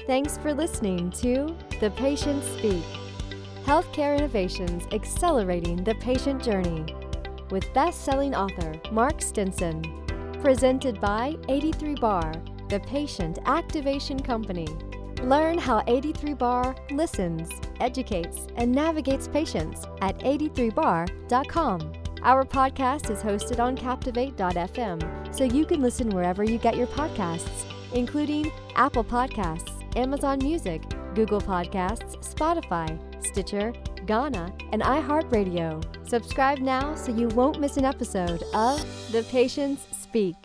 Thanks 0.08 0.38
for 0.38 0.54
listening 0.54 1.12
to 1.20 1.54
The 1.82 1.92
Patients 1.98 2.48
Speak 2.48 2.86
Healthcare 3.66 4.18
Innovations 4.18 4.86
Accelerating 4.94 5.84
the 5.84 5.96
Patient 5.96 6.42
Journey 6.42 6.96
with 7.50 7.74
best 7.74 8.06
selling 8.06 8.34
author 8.34 8.80
Mark 8.90 9.22
Stinson. 9.22 9.84
Presented 10.42 11.02
by 11.02 11.36
83 11.50 11.96
Bar, 11.96 12.32
the 12.70 12.80
Patient 12.80 13.38
Activation 13.48 14.18
Company. 14.18 14.70
Learn 15.24 15.58
how 15.58 15.84
83 15.88 16.36
Bar 16.36 16.76
listens, 16.92 17.50
educates, 17.82 18.48
and 18.56 18.72
navigates 18.72 19.28
patients 19.28 19.86
at 20.02 20.18
83bar.com. 20.20 21.94
Our 22.24 22.46
podcast 22.46 23.10
is 23.10 23.20
hosted 23.24 23.60
on 23.60 23.76
Captivate.fm, 23.76 25.36
so 25.36 25.44
you 25.44 25.66
can 25.66 25.82
listen 25.82 26.10
wherever 26.12 26.44
you 26.44 26.58
get 26.60 26.78
your 26.78 26.88
podcasts, 26.88 27.66
including 27.94 28.52
Apple 28.76 29.04
Podcasts, 29.04 29.72
Amazon 29.98 30.40
Music, 30.40 30.84
Google 31.16 31.42
Podcasts, 31.42 32.16
Spotify, 32.24 32.98
Stitcher, 33.26 33.74
Gaana, 34.06 34.52
and 34.72 34.82
iHeartRadio. 34.82 35.84
Subscribe 36.08 36.60
now 36.60 36.96
so 36.96 37.14
you 37.14 37.28
won't 37.30 37.60
miss 37.60 37.78
an 37.78 37.86
episode 37.86 38.44
of 38.54 38.80
The 39.12 39.24
Patients 39.24 39.88
Speak. 39.92 40.36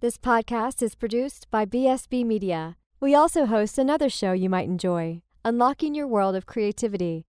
This 0.00 0.16
podcast 0.16 0.82
is 0.82 0.94
produced 0.94 1.48
by 1.50 1.66
BSB 1.66 2.24
Media. 2.24 2.76
We 3.00 3.14
also 3.14 3.46
host 3.46 3.78
another 3.78 4.08
show 4.08 4.32
you 4.32 4.48
might 4.48 4.68
enjoy, 4.68 5.22
Unlocking 5.44 5.94
Your 5.94 6.08
World 6.08 6.34
of 6.34 6.46
Creativity. 6.46 7.24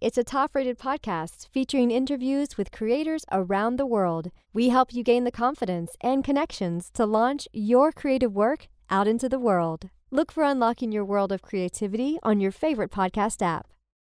It's 0.00 0.16
a 0.16 0.24
top 0.24 0.54
rated 0.54 0.78
podcast 0.78 1.46
featuring 1.52 1.90
interviews 1.90 2.56
with 2.56 2.72
creators 2.72 3.26
around 3.30 3.76
the 3.76 3.84
world. 3.84 4.30
We 4.54 4.70
help 4.70 4.94
you 4.94 5.04
gain 5.04 5.24
the 5.24 5.30
confidence 5.30 5.94
and 6.00 6.24
connections 6.24 6.90
to 6.94 7.04
launch 7.04 7.46
your 7.52 7.92
creative 7.92 8.34
work 8.34 8.68
out 8.88 9.06
into 9.06 9.28
the 9.28 9.38
world. 9.38 9.90
Look 10.10 10.32
for 10.32 10.42
Unlocking 10.42 10.90
Your 10.90 11.04
World 11.04 11.32
of 11.32 11.42
Creativity 11.42 12.18
on 12.22 12.40
your 12.40 12.50
favorite 12.50 12.90
podcast 12.90 13.42
app. 13.42 13.66